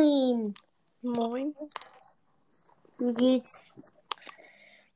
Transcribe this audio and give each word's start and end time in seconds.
Moin. 0.00 0.54
Moin. 1.02 1.54
Wie 2.96 3.12
geht's? 3.12 3.60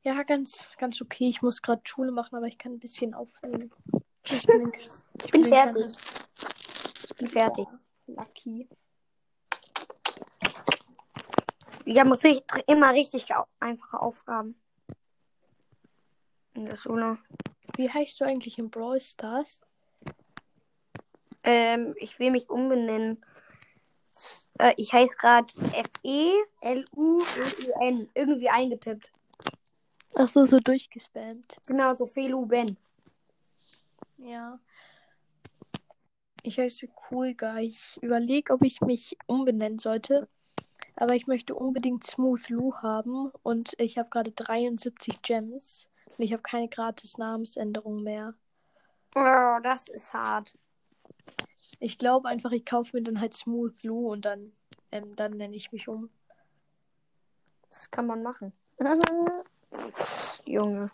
Ja, 0.01 0.23
ganz, 0.23 0.75
ganz 0.79 0.99
okay. 0.99 1.29
Ich 1.29 1.43
muss 1.43 1.61
gerade 1.61 1.81
Schule 1.85 2.11
machen, 2.11 2.35
aber 2.35 2.47
ich 2.47 2.57
kann 2.57 2.73
ein 2.73 2.79
bisschen 2.79 3.13
aufnehmen. 3.13 3.71
Ich 4.23 4.47
bin, 4.47 4.73
Ich 5.23 5.31
bin 5.31 5.45
fertig. 5.45 5.95
Ich 7.03 7.15
bin 7.17 7.27
fertig. 7.27 7.67
Lucky. 8.07 8.67
Wir 11.83 12.01
haben 12.01 12.11
richtig, 12.11 12.43
immer 12.65 12.91
richtig 12.93 13.27
einfache 13.59 13.99
Aufgaben. 13.99 14.59
In 16.55 16.65
der 16.65 16.77
Schule. 16.77 17.19
Wie 17.75 17.91
heißt 17.91 18.19
du 18.19 18.25
eigentlich 18.25 18.57
in 18.57 18.71
Brawl 18.71 18.99
Stars? 18.99 19.61
Ähm, 21.43 21.93
ich 21.99 22.17
will 22.17 22.31
mich 22.31 22.49
umbenennen. 22.49 23.23
Äh, 24.59 24.73
ich 24.77 24.93
heiße 24.93 25.15
gerade 25.17 25.53
F-E-L-U-E-N. 25.73 26.09
Irgendwie 28.13 28.49
eingetippt. 28.49 29.11
Ach 30.15 30.27
so, 30.27 30.45
so 30.45 30.59
durchgespammt. 30.59 31.57
Genau, 31.67 31.93
so 31.93 32.05
Felu 32.05 32.45
Ben. 32.45 32.77
Ja. 34.17 34.59
Ich 36.41 36.57
heiße 36.57 36.87
Cool 37.09 37.33
Guy. 37.33 37.65
Ich 37.65 38.01
überlege, 38.01 38.53
ob 38.53 38.63
ich 38.63 38.79
mich 38.81 39.17
umbenennen 39.27 39.79
sollte. 39.79 40.29
Aber 40.95 41.15
ich 41.15 41.27
möchte 41.27 41.55
unbedingt 41.55 42.05
Smooth 42.05 42.47
Lou 42.49 42.75
haben. 42.75 43.31
Und 43.43 43.73
ich 43.77 43.97
habe 43.97 44.09
gerade 44.09 44.31
73 44.31 45.21
Gems. 45.21 45.89
Und 46.17 46.23
ich 46.23 46.31
habe 46.31 46.43
keine 46.43 46.69
gratis 46.69 47.17
Namensänderung 47.17 48.03
mehr. 48.03 48.35
Oh, 49.15 49.59
das 49.63 49.89
ist 49.89 50.13
hart. 50.13 50.57
Ich 51.79 51.97
glaube 51.97 52.27
einfach, 52.27 52.51
ich 52.51 52.65
kaufe 52.65 52.97
mir 52.97 53.03
dann 53.03 53.19
halt 53.19 53.33
Smooth 53.33 53.83
Lou 53.83 54.11
und 54.11 54.25
dann, 54.25 54.51
ähm, 54.91 55.15
dann 55.15 55.31
nenne 55.33 55.55
ich 55.55 55.71
mich 55.71 55.87
um. 55.87 56.09
Das 57.69 57.91
kann 57.91 58.07
man 58.07 58.23
machen. 58.23 58.53
Junge. 60.45 60.89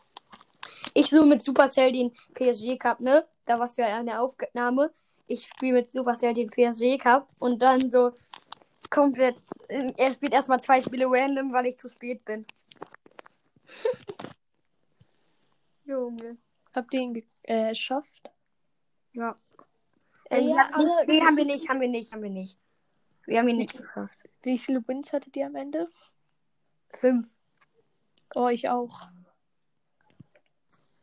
Ich 0.94 1.10
so 1.10 1.26
mit 1.26 1.44
Supercell 1.44 1.92
den 1.92 2.12
PSG 2.34 2.78
Cup, 2.78 3.00
ne? 3.00 3.26
Da 3.46 3.60
warst 3.60 3.78
du 3.78 3.82
ja 3.82 4.00
in 4.00 4.08
der 4.08 4.22
Aufnahme. 4.22 4.92
Ich 5.28 5.48
spiele 5.48 5.74
mit 5.74 5.92
Supercell 5.92 6.34
den 6.34 6.50
PSG 6.50 6.98
Cup 6.98 7.30
und 7.40 7.62
dann 7.62 7.90
so 7.92 8.12
komplett. 8.90 9.38
Er 9.70 10.14
spielt 10.14 10.34
erstmal 10.34 10.62
zwei 10.62 10.82
Spiele 10.82 11.06
random, 11.08 11.54
weil 11.54 11.68
ich 11.68 11.78
zu 11.78 11.88
spät 11.88 12.26
bin. 12.26 12.46
Junge. 15.86 16.38
Habt 16.76 16.94
ihr 16.94 17.00
ihn 17.02 17.24
äh, 17.44 17.70
geschafft? 17.70 18.32
Ja. 19.14 19.38
Äh, 20.32 20.40
Ähm, 20.40 20.50
ja, 20.50 20.70
ja, 20.72 21.04
nee, 21.08 21.22
haben 21.22 21.38
wir 21.38 21.46
nicht, 21.46 21.70
haben 21.70 21.82
wir 21.82 21.88
nicht, 21.90 22.14
haben 22.14 22.24
wir 22.24 22.30
nicht. 22.30 22.58
Wir 23.26 23.40
haben 23.40 23.50
ihn 23.50 23.58
nicht 23.58 23.78
geschafft. 23.78 24.18
Wie 24.42 24.58
viele 24.58 24.86
Wins 24.88 25.14
hattet 25.14 25.36
ihr 25.36 25.46
am 25.46 25.56
Ende? 25.56 25.90
Fünf. 26.90 27.36
Oh, 28.34 28.48
ich 28.48 28.70
auch. 28.70 29.08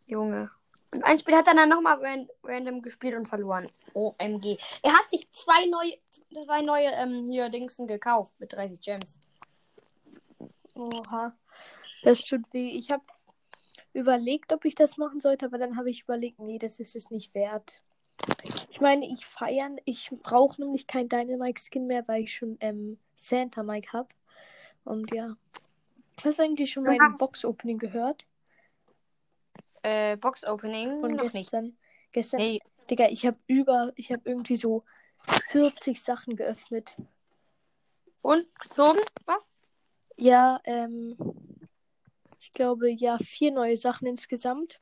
Junge. 0.07 0.51
Und 0.95 1.05
ein 1.05 1.19
Spiel 1.19 1.37
hat 1.37 1.47
er 1.47 1.55
dann 1.55 1.69
nochmal 1.69 2.03
ran 2.03 2.29
random 2.43 2.81
gespielt 2.81 3.15
und 3.15 3.29
verloren. 3.29 3.69
OMG. 3.93 4.59
Er 4.83 4.95
hat 4.95 5.11
sich 5.11 5.31
zwei 5.31 5.67
neue, 5.67 5.98
zwei 6.45 6.63
neue 6.63 6.91
ähm, 6.92 7.27
hier 7.27 7.51
Dingsen 7.51 7.87
gekauft 7.87 8.35
mit 8.39 8.55
30 8.55 8.81
Gems. 8.81 9.20
Oha. 10.75 11.37
Das 12.03 12.25
tut 12.25 12.42
weh. 12.53 12.70
Ich 12.70 12.91
habe 12.91 13.05
überlegt, 13.92 14.53
ob 14.53 14.65
ich 14.65 14.75
das 14.75 14.97
machen 14.97 15.20
sollte, 15.20 15.47
aber 15.47 15.59
dann 15.59 15.77
habe 15.77 15.91
ich 15.91 16.05
überlegt, 16.05 16.39
nee, 16.39 16.59
das 16.59 16.79
ist 16.79 16.97
es 16.97 17.11
nicht 17.11 17.35
wert. 17.35 17.83
Ich 18.79 18.83
meine, 18.83 19.12
ich 19.12 19.27
feiern, 19.27 19.81
ich 19.87 20.09
brauche 20.23 20.61
nämlich 20.61 20.87
kein 20.87 21.09
Dynamite-Skin 21.09 21.89
mehr, 21.89 22.07
weil 22.07 22.23
ich 22.23 22.33
schon 22.37 22.57
ähm, 22.61 22.97
Santa 23.17 23.65
Mike 23.65 23.93
habe. 23.93 24.09
Und 24.85 25.12
ja. 25.12 25.37
Hast 26.23 26.39
du 26.39 26.45
eigentlich 26.45 26.70
schon 26.70 26.85
mein 26.85 27.19
Box-Opening 27.19 27.79
gehört? 27.79 28.25
Äh, 29.83 30.17
Box 30.17 30.45
Opening 30.45 31.01
Von 31.01 31.11
noch 31.11 31.25
nicht. 31.25 31.33
gestern. 31.33 31.77
Gestern. 32.13 32.39
Nee. 32.41 32.61
Digga, 32.89 33.08
ich 33.08 33.27
habe 33.27 33.36
über, 33.48 33.91
ich 33.97 34.13
habe 34.13 34.23
irgendwie 34.25 34.57
so 34.57 34.85
40 35.48 36.01
Sachen 36.01 36.36
geöffnet. 36.36 36.97
Und 38.23 38.47
gezogen? 38.61 39.01
Was? 39.27 39.51
Ja, 40.17 40.61
ähm, 40.63 41.17
ich 42.39 42.52
glaube, 42.52 42.92
ja, 42.92 43.19
vier 43.19 43.51
neue 43.51 43.77
Sachen 43.77 44.07
insgesamt. 44.07 44.81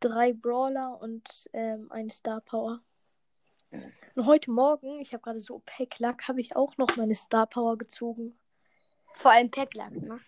Drei 0.00 0.34
Brawler 0.34 1.00
und 1.00 1.48
ähm, 1.54 1.90
eine 1.90 2.10
Star 2.10 2.42
Power. 2.42 2.82
Und 4.16 4.26
heute 4.26 4.50
Morgen, 4.50 4.98
ich 4.98 5.12
habe 5.12 5.22
gerade 5.22 5.40
so 5.40 5.62
Pack 5.64 6.00
Luck, 6.00 6.26
habe 6.26 6.40
ich 6.40 6.56
auch 6.56 6.76
noch 6.78 6.96
meine 6.96 7.14
Star 7.14 7.46
Power 7.46 7.78
gezogen. 7.78 8.36
Vor 9.14 9.30
allem 9.30 9.50
Packlack, 9.50 9.92
ne? 9.92 10.20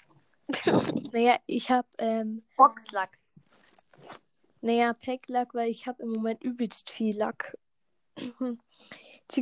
Naja, 1.12 1.38
ich 1.46 1.70
habe, 1.70 1.88
ähm, 1.98 2.44
Boxlack. 2.56 3.18
naja, 4.60 4.92
Pack 4.92 5.28
Luck, 5.28 5.54
weil 5.54 5.68
ich 5.68 5.88
habe 5.88 6.02
im 6.02 6.10
Moment 6.10 6.44
übelst 6.44 6.90
viel 6.90 7.18
Luck. 7.20 7.56
Ich 8.14 8.32
habe 8.40 8.58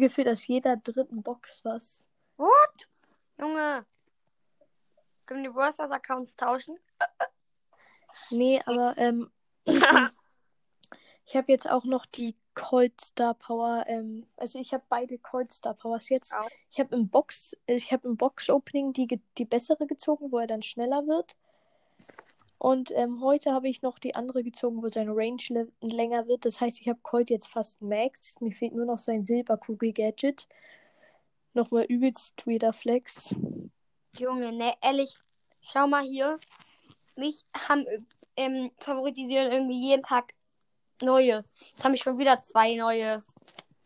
Gefühl, 0.01 0.25
dass 0.25 0.47
jeder 0.47 0.77
dritten 0.77 1.22
Box 1.22 1.65
was. 1.65 2.09
What? 2.37 2.89
Junge. 3.39 3.84
Können 5.27 5.45
die 5.45 5.55
Worsters 5.55 5.91
Accounts 5.91 6.34
tauschen? 6.37 6.78
Nee, 8.31 8.61
aber 8.65 8.97
ähm, 8.97 9.31
ich 9.65 11.37
habe 11.37 11.53
jetzt 11.53 11.69
auch 11.69 11.84
noch 11.84 12.07
die 12.07 12.37
Colt 12.60 13.00
Star 13.00 13.34
Power. 13.34 13.84
Ähm, 13.87 14.26
also 14.37 14.59
ich 14.59 14.75
habe 14.75 14.84
beide 14.88 15.19
Colt 15.19 15.50
Star 15.53 15.75
Powers 15.75 16.10
jetzt. 16.10 16.34
Auch. 16.34 16.48
Ich 16.71 16.78
habe 16.78 16.94
im 16.94 17.09
Box, 17.09 17.56
ich 17.66 17.91
habe 17.91 18.06
im 18.06 18.16
Box 18.16 18.50
Opening 18.50 18.93
die 18.93 19.21
die 19.38 19.44
bessere 19.47 19.87
gezogen, 19.87 20.31
wo 20.31 20.38
er 20.38 20.47
dann 20.47 20.62
schneller 20.62 21.06
wird. 21.06 21.37
Und 22.59 22.93
ähm, 22.94 23.22
heute 23.22 23.53
habe 23.53 23.71
ich 23.71 23.81
noch 23.81 23.98
die 23.98 24.15
andere 24.15 24.44
gezogen, 24.44 24.82
wo 24.82 24.88
seine 24.88 25.16
Range 25.16 25.71
länger 25.81 26.28
wird. 26.28 26.44
Das 26.44 26.60
heißt, 26.60 26.78
ich 26.82 26.88
habe 26.88 27.00
Colt 27.03 27.31
jetzt 27.31 27.48
fast 27.48 27.81
Max. 27.81 28.38
Mir 28.43 28.53
fehlt 28.53 28.75
nur 28.75 28.84
noch 28.84 28.98
sein 28.98 29.25
Silberkugel-Gadget. 29.25 30.47
Nochmal 31.54 31.84
übelst 31.84 32.47
weirder 32.47 32.75
Flex. 32.75 33.34
Junge, 34.19 34.53
ne, 34.53 34.75
ehrlich. 34.82 35.15
Schau 35.62 35.87
mal 35.87 36.04
hier. 36.04 36.38
Mich 37.16 37.47
haben 37.54 37.87
ähm, 38.37 38.71
favorisieren 38.77 39.50
irgendwie 39.50 39.81
jeden 39.81 40.03
Tag 40.03 40.34
neue. 41.03 41.44
Jetzt 41.71 41.84
habe 41.84 41.94
ich 41.94 42.03
schon 42.03 42.19
wieder 42.19 42.43
zwei 42.43 42.75
neue. 42.77 43.22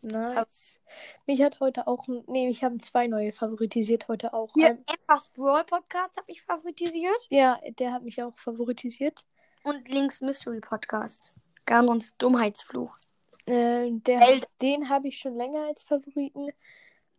Nice. 0.02 0.80
Mich 1.26 1.42
hat 1.42 1.60
heute 1.60 1.86
auch, 1.86 2.06
nee, 2.26 2.48
ich 2.48 2.62
habe 2.62 2.78
zwei 2.78 3.06
neue 3.06 3.32
favoritisiert 3.32 4.08
heute 4.08 4.32
auch. 4.34 4.52
Hier, 4.54 4.68
Ein- 4.70 4.84
etwas 4.86 5.28
Brawl 5.30 5.64
Podcast 5.64 6.16
habe 6.16 6.30
ich 6.30 6.42
favorisiert. 6.42 7.26
Ja, 7.30 7.58
der 7.78 7.92
hat 7.92 8.02
mich 8.02 8.22
auch 8.22 8.36
favoritisiert. 8.38 9.24
Und 9.62 9.88
Links 9.88 10.20
Mystery 10.20 10.60
Podcast. 10.60 11.32
Ganons 11.64 12.14
Dummheitsfluch. 12.18 12.94
Äh, 13.46 13.90
der, 13.92 14.20
Zelda. 14.20 14.46
den 14.60 14.88
habe 14.88 15.08
ich 15.08 15.18
schon 15.18 15.36
länger 15.36 15.66
als 15.66 15.82
Favoriten. 15.82 16.48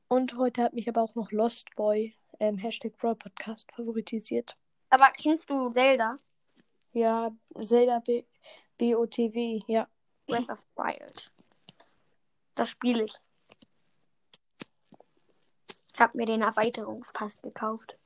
Und 0.08 0.38
heute 0.38 0.62
hat 0.64 0.74
mich 0.74 0.88
aber 0.88 1.02
auch 1.02 1.16
noch 1.16 1.32
Lost 1.32 1.76
Boy, 1.76 2.16
ähm, 2.40 2.58
Hashtag 2.58 2.96
Brawl 2.98 3.16
Podcast, 3.16 3.72
favoritisiert. 3.72 4.56
Aber 4.92 5.10
kennst 5.12 5.50
du 5.50 5.72
Zelda? 5.72 6.16
Ja, 6.94 7.32
Zelda 7.60 8.00
B 8.00 8.24
BOTW, 8.78 9.62
ja. 9.68 9.88
Breath 10.28 10.50
of 10.50 10.66
Wild. 10.76 11.32
Das 12.56 12.70
spiele 12.70 13.06
ich. 13.06 13.14
Ich 15.94 16.00
habe 16.00 16.18
mir 16.18 16.26
den 16.26 16.42
Erweiterungspass 16.42 17.42
gekauft. 17.42 17.98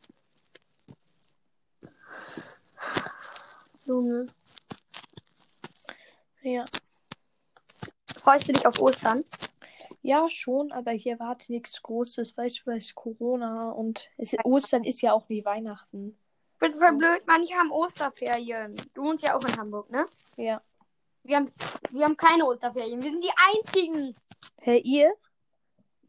Junge. 3.86 4.28
Ja. 6.42 6.66
Freust 8.22 8.48
du 8.48 8.54
dich 8.54 8.68
auf 8.68 8.80
Ostern? 8.80 9.26
Ja, 10.02 10.30
schon, 10.30 10.72
aber 10.72 10.92
hier 10.92 11.14
erwarte 11.14 11.52
nichts 11.52 11.82
Großes, 11.82 12.38
weißt 12.38 12.60
du, 12.60 12.68
weil 12.68 12.78
es 12.78 12.96
Corona 12.96 13.72
und 13.72 14.10
es, 14.18 14.36
Ostern 14.44 14.84
ist 14.84 15.02
ja 15.02 15.14
auch 15.14 15.28
nie 15.28 15.44
Weihnachten. 15.44 16.18
Ich 16.54 16.60
bin 16.60 16.74
voll 16.74 16.94
blöd, 16.94 17.22
manche 17.26 17.54
haben 17.56 17.72
Osterferien. 17.72 18.76
Du 18.94 19.04
wohnst 19.04 19.24
ja 19.24 19.36
auch 19.36 19.44
in 19.44 19.58
Hamburg, 19.58 19.90
ne? 19.90 20.06
Ja. 20.40 20.62
Wir 21.24 21.36
haben, 21.36 21.52
wir 21.92 22.06
haben 22.06 22.16
keine 22.18 22.46
Osterferien. 22.46 23.04
Wir 23.04 23.12
sind 23.12 23.24
die 23.24 23.32
einzigen. 23.54 24.16
Hey, 24.58 24.80
ihr? 24.80 25.14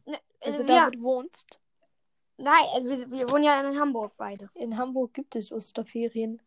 Ne, 0.07 0.19
Also 0.41 0.63
Also 0.63 0.65
da, 0.65 0.69
wir, 0.69 0.87
wo 0.87 0.91
du 0.91 1.03
wohnst? 1.03 1.59
nein, 2.37 2.65
also 2.75 2.89
wir, 2.89 3.11
wir 3.11 3.31
wohnen 3.31 3.43
ja 3.45 3.61
in 3.61 3.79
Hamburg 3.79 4.13
beide. 4.17 4.49
In 4.55 4.77
Hamburg 4.79 5.13
gibt 5.15 5.35
es 5.37 5.51
Osterferien. 5.53 6.41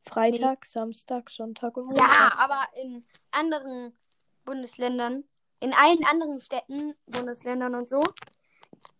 Freitag, 0.00 0.66
Samstag, 0.66 1.30
Sonntag 1.30 1.76
und 1.78 1.96
Ja, 1.96 2.02
Montag. 2.04 2.38
aber 2.38 2.66
in 2.82 3.06
anderen 3.30 3.96
Bundesländern, 4.44 5.24
in 5.60 5.72
allen 5.72 6.04
anderen 6.04 6.40
Städten, 6.42 6.94
Bundesländern 7.06 7.74
und 7.74 7.88
so, 7.88 8.02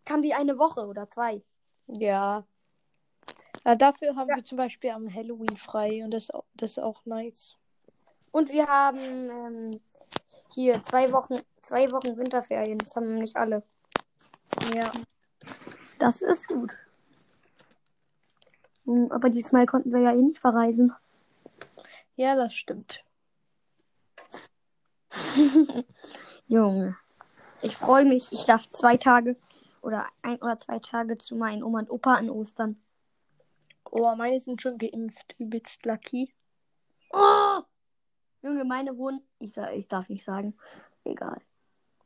haben 0.09 0.23
die 0.23 0.33
eine 0.33 0.59
Woche 0.59 0.87
oder 0.89 1.07
zwei. 1.11 1.43
Ja. 1.89 2.47
ja 3.67 3.75
dafür 3.75 4.17
haben 4.17 4.31
Ja. 4.31 4.37
wir 4.37 4.45
zum 4.47 4.57
Beispiel 4.57 4.91
am 4.91 5.13
Halloween 5.15 5.59
frei 5.59 6.03
und 6.03 6.11
das, 6.13 6.29
das 6.55 6.71
ist 6.73 6.79
auch 6.79 7.05
nice. 7.05 7.55
Und 8.35 8.51
wir 8.51 8.67
haben 8.67 8.99
ähm, 8.99 9.81
hier 10.51 10.83
zwei 10.83 11.13
Wochen, 11.13 11.39
zwei 11.63 11.93
Wochen 11.93 12.17
Winterferien. 12.17 12.79
Das 12.79 12.97
haben 12.97 13.15
nicht 13.15 13.37
alle. 13.37 13.63
Ja. 14.75 14.91
Das 16.01 16.21
ist 16.21 16.49
gut. 16.49 16.77
Hm, 18.87 19.13
Aber 19.13 19.31
diesmal 19.31 19.67
konnten 19.67 19.93
wir 19.93 20.01
ja 20.01 20.11
eh 20.13 20.21
nicht 20.21 20.41
verreisen. 20.41 20.93
Ja, 22.17 22.35
das 22.35 22.53
stimmt. 22.55 23.03
Junge. 26.49 26.97
Ich 27.63 27.77
freue 27.77 28.05
mich. 28.05 28.33
Ich 28.33 28.47
darf 28.47 28.69
zwei 28.69 28.97
Tage 28.97 29.37
oder 29.81 30.09
ein 30.23 30.43
oder 30.43 30.59
zwei 30.59 30.81
Tage 30.81 31.19
zu 31.19 31.37
meinen 31.37 31.63
Oma 31.63 31.79
und 31.79 31.91
Opa 31.91 32.15
an 32.15 32.31
Ostern. 32.31 32.83
Oh, 33.93 34.13
meine 34.17 34.41
sind 34.41 34.61
schon 34.61 34.77
geimpft. 34.77 35.37
Übelst 35.39 35.87
lucky. 35.87 36.35
Oh! 37.13 37.63
Junge, 38.45 38.65
meine 38.65 38.99
wohnen. 38.99 39.23
Ich, 39.39 39.57
ich 39.57 39.89
darf 39.89 40.11
nicht 40.11 40.23
sagen. 40.23 40.55
Egal. 41.03 41.41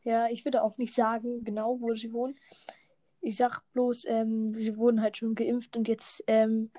Ja, 0.04 0.28
ich 0.28 0.44
würde 0.44 0.62
auch 0.62 0.78
nicht 0.78 0.94
sagen, 0.94 1.42
genau, 1.42 1.80
wo 1.80 1.94
sie 1.94 2.12
wohnen. 2.12 2.38
Ich 3.20 3.36
sag 3.36 3.60
bloß, 3.72 4.04
ähm, 4.06 4.54
sie 4.54 4.76
wurden 4.76 5.02
halt 5.02 5.16
schon 5.16 5.34
geimpft 5.34 5.76
und 5.76 5.88
jetzt, 5.88 6.22
ähm, 6.28 6.70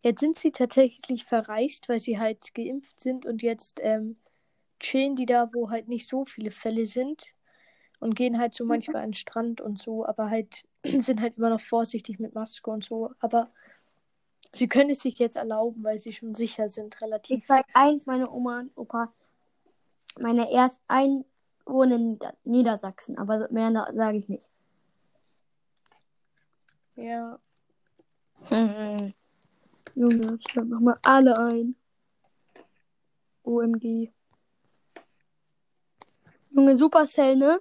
jetzt 0.00 0.20
sind 0.20 0.38
sie 0.38 0.50
tatsächlich 0.50 1.26
verreist, 1.26 1.90
weil 1.90 2.00
sie 2.00 2.18
halt 2.18 2.54
geimpft 2.54 2.98
sind 2.98 3.26
und 3.26 3.42
jetzt 3.42 3.80
ähm, 3.82 4.16
chillen 4.80 5.14
die 5.14 5.26
da, 5.26 5.50
wo 5.52 5.68
halt 5.68 5.88
nicht 5.88 6.08
so 6.08 6.24
viele 6.24 6.50
Fälle 6.50 6.86
sind 6.86 7.34
und 8.00 8.14
gehen 8.14 8.38
halt 8.38 8.54
so 8.54 8.64
manchmal 8.64 9.02
an 9.02 9.10
den 9.10 9.14
Strand 9.14 9.60
und 9.60 9.78
so, 9.78 10.06
aber 10.06 10.30
halt 10.30 10.64
sind 10.84 11.20
halt 11.20 11.36
immer 11.36 11.50
noch 11.50 11.60
vorsichtig 11.60 12.18
mit 12.18 12.34
Maske 12.34 12.70
und 12.70 12.82
so. 12.82 13.10
Aber 13.20 13.50
sie 14.56 14.68
können 14.68 14.90
es 14.90 15.00
sich 15.00 15.18
jetzt 15.18 15.36
erlauben, 15.36 15.84
weil 15.84 15.98
sie 15.98 16.12
schon 16.12 16.34
sicher 16.34 16.68
sind, 16.68 17.00
relativ. 17.00 17.38
Ich 17.38 17.46
sag 17.46 17.66
eins, 17.74 18.06
meine 18.06 18.30
Oma 18.30 18.60
und 18.60 18.76
Opa. 18.76 19.12
Meine 20.18 20.50
erst 20.50 20.80
ein 20.88 21.24
wohnen 21.66 21.92
in 21.92 22.10
Nieder 22.12 22.34
Niedersachsen, 22.44 23.18
aber 23.18 23.48
mehr 23.50 23.72
sage 23.94 24.18
ich 24.18 24.28
nicht. 24.28 24.48
Ja. 26.94 27.38
Mhm. 28.50 29.12
Junge, 29.94 30.38
ich 30.38 30.54
lade 30.54 30.68
nochmal 30.68 30.98
alle 31.02 31.38
ein. 31.38 31.76
OMG. 33.44 34.12
Junge, 36.50 36.76
Supercell, 36.76 37.36
ne? 37.36 37.60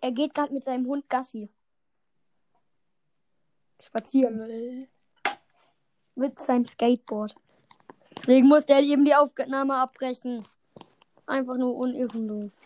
Er 0.00 0.12
geht 0.12 0.34
gerade 0.34 0.52
mit 0.52 0.64
seinem 0.64 0.86
Hund 0.86 1.08
Gassi. 1.08 1.48
Spazieren. 3.80 4.88
Mit 6.16 6.42
seinem 6.42 6.64
Skateboard. 6.64 7.34
Deswegen 8.18 8.48
muss 8.48 8.66
der 8.66 8.80
eben 8.80 9.04
die 9.04 9.14
Aufnahme 9.14 9.76
abbrechen. 9.76 10.42
Einfach 11.26 11.56
nur 11.56 11.74
unirrenlos. 11.76 12.56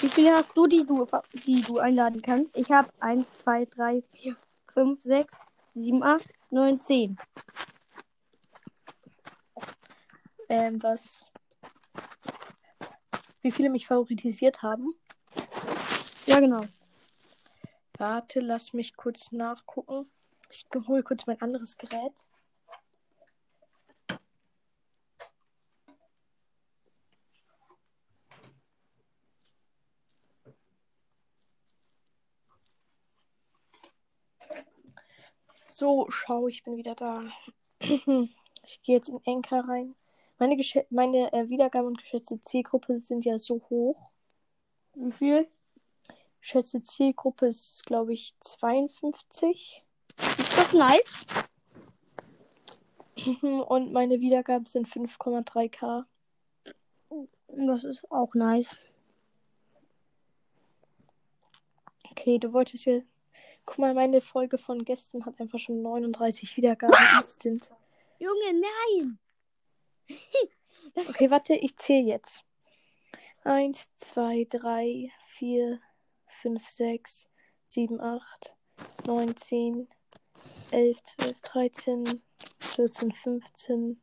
Wie 0.00 0.08
viele 0.08 0.32
hast 0.32 0.56
du, 0.56 0.66
die 0.66 0.86
du, 0.86 1.06
die 1.44 1.60
du 1.62 1.78
einladen 1.78 2.22
kannst? 2.22 2.56
Ich 2.56 2.70
habe 2.70 2.88
1, 3.00 3.26
2, 3.38 3.64
3, 3.66 4.02
4, 4.12 4.36
5, 4.72 5.02
6, 5.02 5.34
7, 5.72 6.02
8, 6.02 6.24
9, 6.50 6.80
10. 6.80 7.18
Ähm, 10.48 10.82
was? 10.82 11.30
Wie 13.42 13.50
viele 13.50 13.70
mich 13.70 13.86
favoritisiert 13.86 14.62
haben? 14.62 14.94
Ja, 16.26 16.40
genau. 16.40 16.60
Warte, 17.98 18.40
lass 18.40 18.72
mich 18.72 18.96
kurz 18.96 19.32
nachgucken. 19.32 20.10
Ich 20.50 20.66
hole 20.86 21.02
kurz 21.02 21.26
mein 21.26 21.40
anderes 21.40 21.76
Gerät. 21.76 22.26
So, 35.70 36.06
schau, 36.10 36.48
ich 36.48 36.64
bin 36.64 36.76
wieder 36.76 36.94
da. 36.94 37.22
Ich 38.70 38.82
gehe 38.82 38.96
jetzt 38.96 39.08
in 39.08 39.20
Anchor 39.24 39.66
rein. 39.66 39.94
Meine, 40.38 40.56
Geschä 40.56 40.84
meine 40.90 41.32
äh, 41.32 41.48
Wiedergabe 41.48 41.86
und 41.86 41.98
geschätzte 41.98 42.42
Zielgruppe 42.42 43.00
sind 43.00 43.24
ja 43.24 43.38
so 43.38 43.62
hoch. 43.70 44.10
Wie 44.94 45.12
viel? 45.12 45.48
Schätze 46.40 46.82
Zielgruppe 46.82 47.46
ist, 47.46 47.86
glaube 47.86 48.12
ich, 48.12 48.34
52. 48.40 49.86
Ist 50.18 50.58
das 50.58 50.72
nice? 50.72 51.26
Und 53.42 53.92
meine 53.92 54.20
Wiedergaben 54.20 54.66
sind 54.66 54.88
5,3k. 54.88 56.04
Das 57.48 57.84
ist 57.84 58.10
auch 58.10 58.34
nice. 58.34 58.78
Okay, 62.10 62.38
du 62.38 62.52
wolltest 62.52 62.84
ja. 62.84 63.00
Guck 63.64 63.78
mal, 63.78 63.94
meine 63.94 64.20
Folge 64.20 64.58
von 64.58 64.84
gestern 64.84 65.26
hat 65.26 65.38
einfach 65.40 65.58
schon 65.58 65.82
39 65.82 66.56
Wiedergaben 66.56 66.96
instant. 67.18 67.70
Junge, 68.18 68.60
nein! 68.60 69.18
Okay, 71.08 71.30
warte, 71.30 71.54
ich 71.54 71.76
zähle 71.76 72.08
jetzt. 72.08 72.42
1, 73.44 73.94
2, 73.98 74.46
3, 74.50 75.12
4, 75.28 75.80
5, 76.26 76.66
6, 76.66 77.28
7, 77.68 78.00
8, 78.00 78.56
9, 79.06 79.36
10, 79.36 79.88
11, 80.70 81.02
12, 81.04 81.40
13, 81.42 82.22
14, 82.58 83.12
15. 83.12 84.00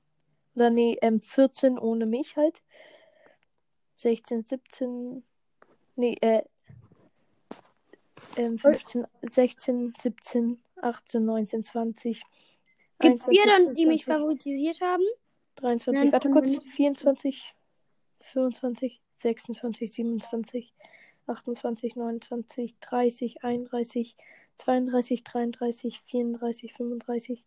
Oder 0.55 0.69
nee, 0.69 0.97
ähm, 1.01 1.21
14 1.21 1.77
ohne 1.77 2.05
mich 2.05 2.35
halt. 2.37 2.63
16, 3.97 4.45
17. 4.45 5.23
Nee, 5.95 6.17
äh. 6.21 6.43
Ähm, 8.37 8.57
15, 8.57 9.05
16, 9.21 9.93
17, 9.97 10.59
18, 10.81 11.25
19, 11.25 11.63
20. 11.63 12.23
Gibt 12.99 13.15
es 13.15 13.27
21, 13.27 13.27
vier 13.27 13.45
dann, 13.51 13.75
die 13.75 13.85
mich 13.85 14.03
22, 14.05 14.05
favorisiert 14.05 14.81
haben? 14.81 15.03
23, 15.55 16.03
Nein, 16.03 16.13
warte 16.13 16.29
kurz, 16.31 16.55
meinen- 16.57 16.71
24, 16.71 17.53
25, 18.21 19.01
26, 19.17 19.91
27, 19.91 20.73
28, 21.27 21.95
29, 21.95 22.79
30, 22.79 23.43
31, 23.43 24.15
32, 24.57 25.23
33, 25.23 26.01
34, 26.05 26.73
35, 26.73 27.43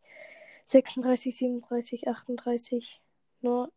36, 0.66 1.37
37, 1.37 2.08
38, 2.08 3.00
nur 3.40 3.72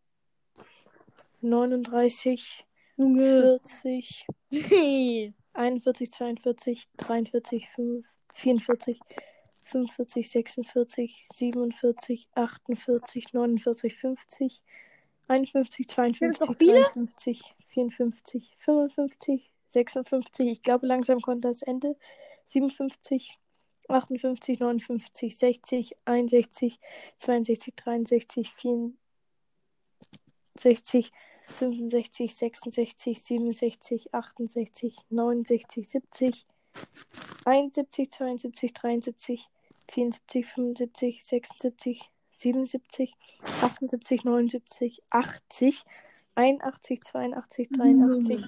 39, 1.42 2.66
Junge. 2.98 3.60
40, 3.64 4.26
Hey. 4.52 5.34
41, 5.54 6.12
42, 6.12 6.88
43, 6.98 7.70
5, 7.70 8.06
44, 8.34 9.00
45, 9.64 10.30
46, 10.30 11.28
47, 11.34 12.28
48, 12.36 13.34
49, 13.34 13.94
50, 13.94 14.62
51, 15.28 15.88
Sind's 16.18 16.40
52, 16.40 16.48
doch 16.48 16.56
viele? 16.58 16.82
53, 16.82 17.56
54, 17.68 18.56
55, 18.60 19.52
56. 19.68 20.48
Ich 20.48 20.62
glaube, 20.64 20.88
langsam 20.88 21.22
kommt 21.22 21.46
das 21.46 21.62
Ende. 21.62 21.96
57, 22.46 23.38
58, 23.90 24.80
59, 24.80 24.80
60, 24.80 25.42
61, 25.46 26.28
62, 26.30 26.80
63, 27.18 28.06
64, 28.06 28.94
65, 30.58 31.12
66, 31.60 32.30
67, 32.30 33.54
68, 33.54 34.08
69, 34.48 34.48
70, 34.48 34.94
71, 35.10 35.44
72, 37.74 38.38
73, 38.40 39.40
74, 39.88 40.20
75, 40.38 40.76
76, 40.78 41.50
77, 41.58 42.68
78, 42.68 43.14
79, 43.90 45.02
80, 45.12 45.86
81, 46.36 47.04
82, 47.04 47.70
83, 47.70 48.46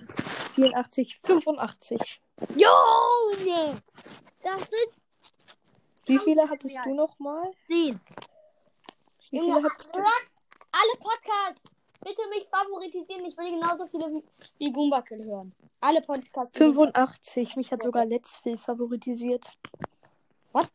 84, 0.56 1.20
85. 1.24 2.22
Junge! 2.56 3.82
Das 4.42 4.62
sind 4.62 4.90
Wie 6.06 6.20
viele 6.20 6.50
hattest 6.50 6.78
du 6.86 6.94
nochmal? 6.94 7.52
10. 7.68 8.00
Wie 9.32 9.38
Junge, 9.38 9.54
viele 9.56 9.64
hat... 9.64 9.88
hört 9.94 10.26
alle 10.72 10.98
Podcasts. 11.00 11.70
Bitte 12.02 12.22
mich 12.30 12.46
favoritisieren. 12.50 13.24
Ich 13.26 13.38
will 13.38 13.52
genauso 13.52 13.88
viele 13.88 14.08
wie, 14.08 14.24
wie 14.58 14.70
Boombuckle 14.72 15.24
hören. 15.24 15.54
Alle 15.80 16.02
Podcasts. 16.02 16.52
die- 16.54 16.60
85. 16.60 17.56
Mich 17.56 17.72
hat 17.72 17.82
sogar 17.84 18.06
Let's 18.06 18.38
Phil 18.38 18.58
favorisiert. 18.58 19.54
What? 20.52 20.70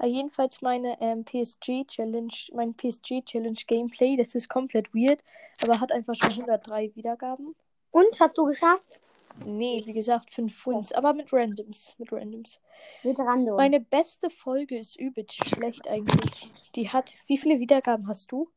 Äh, 0.00 0.06
jedenfalls 0.06 0.62
meine 0.62 1.00
ähm, 1.00 1.24
PSG 1.24 1.86
Challenge, 1.86 2.32
mein 2.52 2.74
PSG 2.74 3.22
Challenge 3.24 3.60
Gameplay, 3.66 4.16
das 4.16 4.34
ist 4.34 4.48
komplett 4.48 4.92
weird, 4.94 5.22
aber 5.62 5.80
hat 5.80 5.92
einfach 5.92 6.14
schon 6.14 6.30
103 6.30 6.94
Wiedergaben. 6.96 7.54
Und 7.90 8.20
hast 8.20 8.38
du 8.38 8.46
geschafft? 8.46 8.98
Nee, 9.44 9.82
wie 9.84 9.92
gesagt, 9.92 10.32
5 10.32 10.66
Wins, 10.66 10.92
aber 10.92 11.14
mit 11.14 11.32
Randoms, 11.32 11.94
mit 11.98 12.12
Randoms. 12.12 12.60
Mit 13.02 13.18
Rando. 13.18 13.56
Meine 13.56 13.80
beste 13.80 14.30
Folge 14.30 14.78
ist 14.78 14.98
übelst 14.98 15.44
schlecht 15.46 15.86
eigentlich. 15.88 16.50
Die 16.74 16.88
hat, 16.88 17.14
wie 17.26 17.38
viele 17.38 17.60
Wiedergaben 17.60 18.08
hast 18.08 18.32
du? 18.32 18.48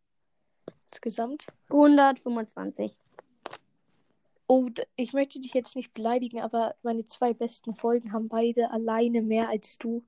Insgesamt? 0.91 1.47
125. 1.69 2.97
Oh, 4.47 4.69
ich 4.95 5.13
möchte 5.13 5.39
dich 5.39 5.53
jetzt 5.53 5.75
nicht 5.75 5.93
beleidigen, 5.93 6.41
aber 6.41 6.75
meine 6.83 7.05
zwei 7.05 7.33
besten 7.33 7.75
Folgen 7.75 8.12
haben 8.13 8.27
beide 8.27 8.71
alleine 8.71 9.21
mehr 9.21 9.50
als 9.50 9.77
du. 9.77 10.03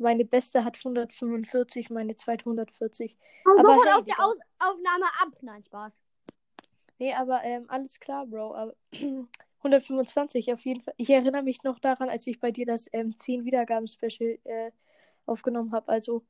Meine 0.00 0.24
beste 0.24 0.64
hat 0.64 0.78
145, 0.78 1.90
meine 1.90 2.16
zweite 2.16 2.46
140. 2.46 3.18
Komm 3.44 3.58
Aber 3.58 3.68
sofort 3.68 3.86
hey, 3.86 3.94
aus 3.94 4.04
der 4.06 4.24
aus 4.24 4.38
Aufnahme 4.58 5.04
ab. 5.20 5.28
Nein, 5.42 5.62
Spaß. 5.62 5.92
Nee, 6.98 7.12
aber 7.12 7.44
ähm, 7.44 7.66
alles 7.68 8.00
klar, 8.00 8.26
Bro. 8.26 8.54
Aber 8.54 8.74
125 9.58 10.54
auf 10.54 10.64
jeden 10.64 10.80
Fall. 10.80 10.94
Ich 10.96 11.10
erinnere 11.10 11.42
mich 11.42 11.64
noch 11.64 11.78
daran, 11.78 12.08
als 12.08 12.26
ich 12.26 12.40
bei 12.40 12.50
dir 12.50 12.64
das 12.64 12.88
ähm, 12.94 13.16
10 13.16 13.44
Wiedergaben-Special 13.44 14.38
äh, 14.44 14.70
aufgenommen 15.26 15.72
habe. 15.72 15.88
Also, 15.88 16.24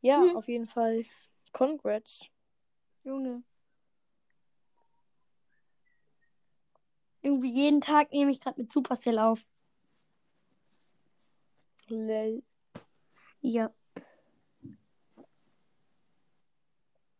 ja, 0.00 0.20
Mhm. 0.20 0.36
auf 0.36 0.48
jeden 0.48 0.66
Fall. 0.66 1.04
Congrats. 1.52 2.24
Junge. 3.04 3.42
Irgendwie 7.20 7.52
jeden 7.52 7.82
Tag 7.82 8.12
nehme 8.12 8.30
ich 8.30 8.40
gerade 8.40 8.58
mit 8.62 8.72
Supercell 8.72 9.18
auf. 9.18 9.40
Lel. 11.88 12.42
Ja. 13.42 13.72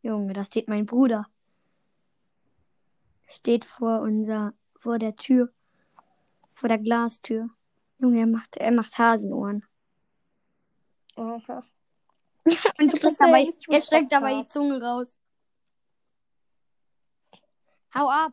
Junge, 0.03 0.33
da 0.33 0.45
steht 0.45 0.69
mein 0.69 0.87
Bruder. 0.87 1.27
Steht 3.27 3.65
vor 3.65 4.01
unser, 4.01 4.55
vor 4.77 4.99
der 4.99 5.17
Tür. 5.17 5.53
Vor 6.55 6.69
der 6.69 6.79
Glastür. 6.79 7.49
Junge, 7.99 8.21
er 8.21 8.27
macht, 8.27 8.57
er 8.57 8.73
macht 8.73 8.99
Hasenohren. 8.99 9.65
Aha. 11.17 11.63
Und 12.79 12.97
streckt 12.97 13.21
dabei, 13.21 13.51
er 13.69 13.81
streckt 13.83 14.13
dabei 14.13 14.43
die. 14.43 14.49
Zunge 14.49 14.83
raus. 14.83 15.17
Hau 17.95 18.09
ab. 18.09 18.33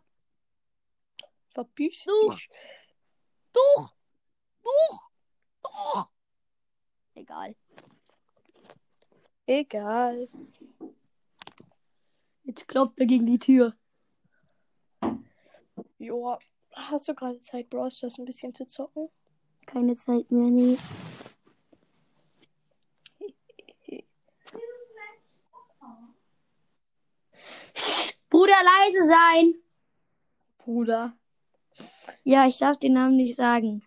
Verpiss 1.53 2.05
dich. 2.05 2.49
Doch. 3.51 3.95
Doch. 4.63 5.09
Doch. 5.63 6.09
Egal. 7.15 7.55
Egal. 9.47 10.27
Jetzt 12.43 12.67
klopft 12.67 12.99
er 12.99 13.05
gegen 13.05 13.25
die 13.25 13.39
Tür. 13.39 13.73
Joa. 15.97 16.37
Hast 16.73 17.07
du 17.07 17.15
gerade 17.15 17.39
Zeit, 17.41 17.69
Bros, 17.69 17.99
das 18.01 18.19
ein 18.19 18.25
bisschen 18.25 18.53
zu 18.53 18.67
zocken? 18.67 19.09
Keine 19.65 19.95
Zeit 19.95 20.29
mehr, 20.31 20.49
nee. 20.49 20.77
Bruder, 28.29 28.53
leise 28.63 29.07
sein. 29.07 29.55
Bruder. 30.57 31.17
Ja, 32.23 32.45
ich 32.45 32.57
darf 32.57 32.77
den 32.77 32.93
Namen 32.93 33.15
nicht 33.15 33.37
sagen. 33.37 33.83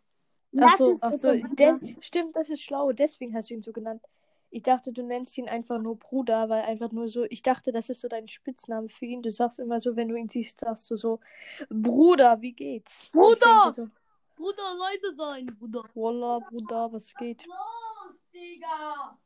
Lass 0.52 0.72
Achso, 0.72 0.92
es 0.92 1.02
ach 1.02 1.12
so, 1.14 1.32
de- 1.34 1.96
stimmt, 2.00 2.34
das 2.34 2.48
ist 2.48 2.62
schlau. 2.62 2.92
Deswegen 2.92 3.34
hast 3.34 3.50
du 3.50 3.54
ihn 3.54 3.62
so 3.62 3.72
genannt. 3.72 4.02
Ich 4.50 4.64
dachte, 4.64 4.92
du 4.92 5.02
nennst 5.02 5.38
ihn 5.38 5.48
einfach 5.48 5.78
nur 5.78 5.96
Bruder, 5.96 6.48
weil 6.48 6.62
einfach 6.62 6.90
nur 6.90 7.06
so. 7.06 7.24
Ich 7.24 7.42
dachte, 7.42 7.70
das 7.70 7.88
ist 7.88 8.00
so 8.00 8.08
dein 8.08 8.26
Spitzname 8.28 8.88
für 8.88 9.06
ihn. 9.06 9.22
Du 9.22 9.30
sagst 9.30 9.60
immer 9.60 9.78
so, 9.78 9.94
wenn 9.94 10.08
du 10.08 10.16
ihn 10.16 10.28
siehst, 10.28 10.60
sagst 10.60 10.90
du 10.90 10.96
so: 10.96 11.20
Bruder, 11.68 12.40
wie 12.40 12.52
geht's? 12.52 13.10
Bruder! 13.12 13.72
so, 13.72 13.88
Bruder, 14.36 14.74
leise 14.74 15.14
sein, 15.16 15.46
Bruder. 15.46 15.84
Wallah, 15.94 16.40
Bruder, 16.48 16.92
was 16.92 17.14
geht? 17.14 17.46
Los, 17.46 18.16
Digga. 18.32 19.18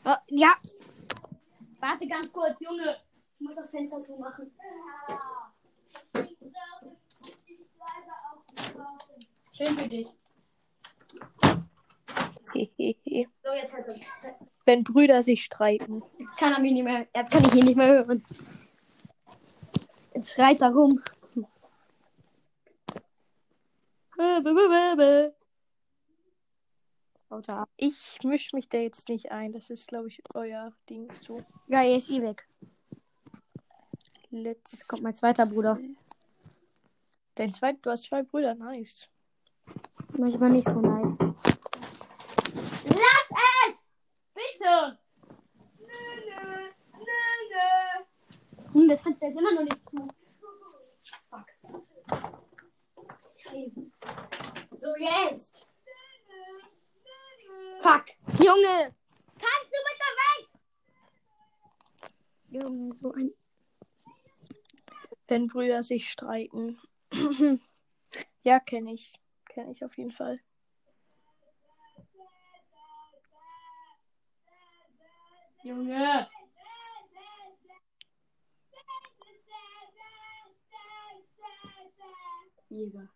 Oh, 0.06 0.16
ja. 0.28 0.54
Warte 1.80 2.06
ganz 2.08 2.30
kurz, 2.32 2.60
Junge. 2.60 2.98
Ich 3.40 3.48
muss 3.48 3.56
das 3.56 3.72
Fenster 3.72 4.00
zumachen. 4.02 4.54
Schön 9.56 9.78
für 9.78 9.88
dich. 9.88 10.08
So, 12.54 13.52
jetzt 13.52 13.74
halt. 13.74 14.00
Wenn 14.64 14.84
Brüder 14.84 15.24
sich 15.24 15.44
streiten. 15.44 16.04
Jetzt 16.20 16.38
kann 16.38 16.54
er 16.54 16.60
mich 16.60 16.74
nicht 16.74 16.84
mehr. 16.84 17.08
Jetzt 17.16 17.32
kann 17.32 17.44
ich 17.46 17.56
ihn 17.56 17.66
nicht 17.66 17.78
mehr 17.78 17.88
hören. 17.88 18.24
Jetzt 20.14 20.34
schreit 20.34 20.62
er 20.62 20.72
rum. 20.72 21.02
Ich 27.78 28.20
mische 28.24 28.56
mich 28.56 28.70
da 28.70 28.78
jetzt 28.78 29.10
nicht 29.10 29.32
ein. 29.32 29.52
Das 29.52 29.72
ist, 29.72 29.88
glaube 29.88 30.10
ich, 30.10 30.22
euer 30.36 30.74
Ding 30.88 31.12
so. 31.20 31.44
Ja, 31.68 31.82
er 31.82 31.98
ist 31.98 32.12
eh 32.12 32.22
weg. 32.22 32.48
Let's. 34.30 34.74
Jetzt 34.74 34.88
kommt 34.88 35.02
mein 35.02 35.16
zweiter 35.16 35.48
Bruder. 35.48 35.80
Dein 37.34 37.52
zweit, 37.52 37.78
du 37.82 37.90
hast 37.90 38.04
zwei 38.04 38.22
Brüder, 38.22 38.54
nice. 38.54 39.08
Manchmal 40.17 40.51
nicht 40.51 40.70
so 40.70 40.79
nice. 40.79 41.17
Lass 42.86 43.29
es! 43.32 43.75
Bitte! 44.34 45.00
Nö, 45.79 45.88
nö, 46.27 46.70
nö, 46.98 47.22
nö. 47.51 48.74
Hm, 48.74 48.89
das 48.89 49.01
Fenster 49.01 49.27
ist 49.27 49.38
immer 49.38 49.53
noch 49.53 49.63
nicht 49.63 49.89
zu. 49.89 50.08
Fuck. 51.29 51.48
So, 54.79 54.96
jetzt! 55.00 55.67
Fuck! 57.82 58.05
Junge! 58.39 58.96
Kannst 59.39 59.70
du 59.72 59.79
bitte 59.89 60.10
weg? 60.22 60.48
Junge, 62.50 62.96
so 62.96 63.12
ein. 63.13 63.34
Wenn 65.27 65.48
Brüder 65.48 65.84
sich 65.84 66.10
streiten. 66.10 66.79
ja, 68.43 68.60
kenne 68.60 68.93
ich. 68.93 69.13
Kenne 69.54 69.72
ich 69.72 69.84
auf 69.84 69.96
jeden 69.98 70.12
Fall. 70.12 70.40
Junge! 75.64 76.28
Jäger. 82.70 83.08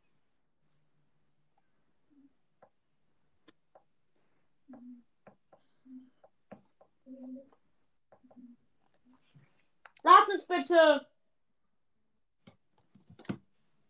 Lass 10.03 10.29
es 10.35 10.45
bitte! 10.45 11.07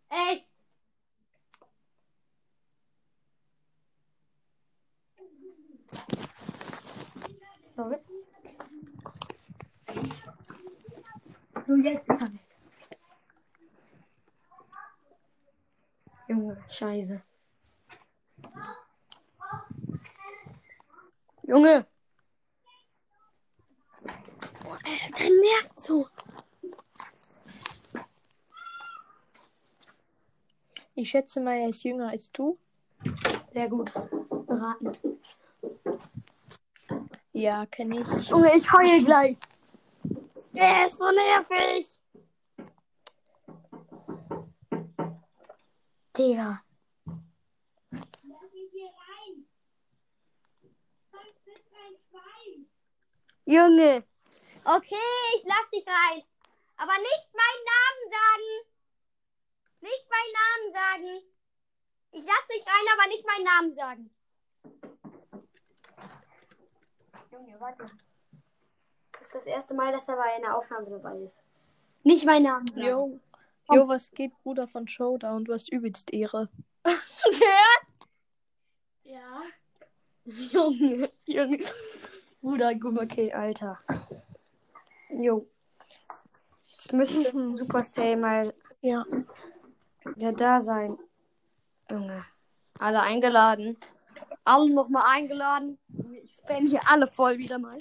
Echt? 0.09 0.47
Sorry. 7.61 7.97
Und 11.67 11.83
jetzt 11.83 12.09
ist 12.09 12.21
er 12.21 12.33
weg. 12.33 12.39
Junge, 16.27 16.57
scheiße. 16.77 17.21
Junge! 21.43 21.87
Oh, 24.65 24.71
Alter, 24.71 25.17
der 25.17 25.29
nervt 25.29 25.79
so. 25.79 26.07
Ich 30.93 31.09
schätze 31.09 31.39
mal, 31.39 31.57
er 31.57 31.69
ist 31.69 31.83
jünger 31.83 32.09
als 32.09 32.31
du. 32.31 32.57
Sehr 33.49 33.69
gut. 33.69 33.91
Beraten. 34.45 34.97
Ja, 37.33 37.65
kenne 37.67 38.01
ich. 38.01 38.29
Junge, 38.29 38.55
ich 38.55 38.71
heul 38.71 39.03
gleich. 39.03 39.37
Der 40.53 40.87
ist 40.87 40.97
so 40.97 41.05
nervig. 41.11 41.99
Digga. 46.17 46.66
Junge. 53.47 54.03
Okay, 54.65 55.13
ich 55.37 55.43
lass 55.45 55.69
dich 55.73 55.85
rein. 55.87 56.21
Aber 56.75 56.93
nicht 56.97 57.29
meinen 57.33 57.63
Namen 57.73 58.03
sagen. 58.11 58.49
Nicht 59.79 60.05
meinen 60.09 60.33
Namen 60.43 60.73
sagen. 60.73 61.23
Ich 62.11 62.25
lass 62.25 62.47
dich 62.47 62.65
rein, 62.67 62.85
aber 62.93 63.07
nicht 63.07 63.25
meinen 63.25 63.43
Namen 63.45 63.73
sagen. 63.73 64.09
Junge, 67.31 67.59
warte. 67.59 67.85
Das 69.13 69.21
ist 69.21 69.35
das 69.35 69.45
erste 69.45 69.73
Mal, 69.73 69.93
dass 69.93 70.07
er 70.09 70.17
bei 70.17 70.33
einer 70.35 70.57
Aufnahme 70.57 70.89
dabei 70.89 71.17
ist. 71.19 71.41
Nicht 72.03 72.25
meinen 72.25 72.43
Namen 72.43 72.67
sagen. 72.67 72.81
Jo. 72.81 73.19
Jo, 73.71 73.87
was 73.87 74.11
geht, 74.11 74.31
Bruder 74.43 74.67
von 74.67 74.87
Showdown? 74.87 75.45
Du 75.45 75.53
hast 75.53 75.71
übelst 75.71 76.13
Ehre. 76.13 76.49
Ja. 79.03 79.41
Junge, 80.25 81.09
Junge. 81.25 81.59
Bruder, 82.41 82.73
okay, 83.01 83.31
Alter. 83.33 83.79
Jo. 85.09 85.47
Jetzt 86.63 86.93
müssen 86.93 87.57
Supercell 87.57 88.17
mal 88.17 88.53
Ja. 88.81 89.05
ja 90.15 90.31
da 90.31 90.61
sein. 90.61 90.97
Junge. 91.89 92.25
Alle 92.79 93.01
eingeladen. 93.01 93.77
Alle 94.43 94.73
nochmal 94.73 95.03
eingeladen. 95.07 95.77
Ich 96.23 96.35
spam 96.35 96.65
hier 96.65 96.79
alle 96.87 97.07
voll 97.07 97.37
wieder 97.37 97.57
mal. 97.57 97.79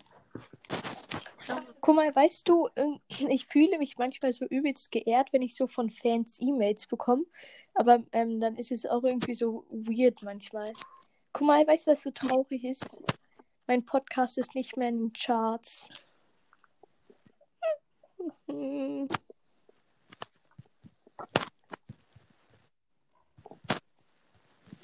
Guck 1.81 1.95
mal, 1.95 2.13
weißt 2.15 2.49
du, 2.49 2.69
ähm, 2.75 2.99
ich 3.09 3.47
fühle 3.47 3.79
mich 3.79 3.99
manchmal 3.99 4.33
so 4.33 4.45
übelst 4.47 4.91
geehrt, 4.91 5.33
wenn 5.33 5.43
ich 5.43 5.55
so 5.55 5.69
von 5.69 5.91
Fans 5.91 6.41
E-Mails 6.41 6.87
bekomme. 6.87 7.25
Aber 7.75 8.03
ähm, 8.13 8.41
dann 8.41 8.57
ist 8.57 8.73
es 8.73 8.87
auch 8.87 9.05
irgendwie 9.05 9.35
so 9.35 9.65
weird 9.71 10.23
manchmal. 10.23 10.73
Guck 11.33 11.47
mal, 11.47 11.67
weißt 11.67 11.87
du, 11.87 11.93
was 11.93 12.03
so 12.03 12.11
traurig 12.11 12.65
ist? 12.65 12.91
Mein 13.69 13.85
Podcast 13.85 14.39
ist 14.39 14.55
nicht 14.55 14.77
mehr 14.77 14.91
in 14.91 14.97
den 14.97 15.13
Charts. 15.13 15.89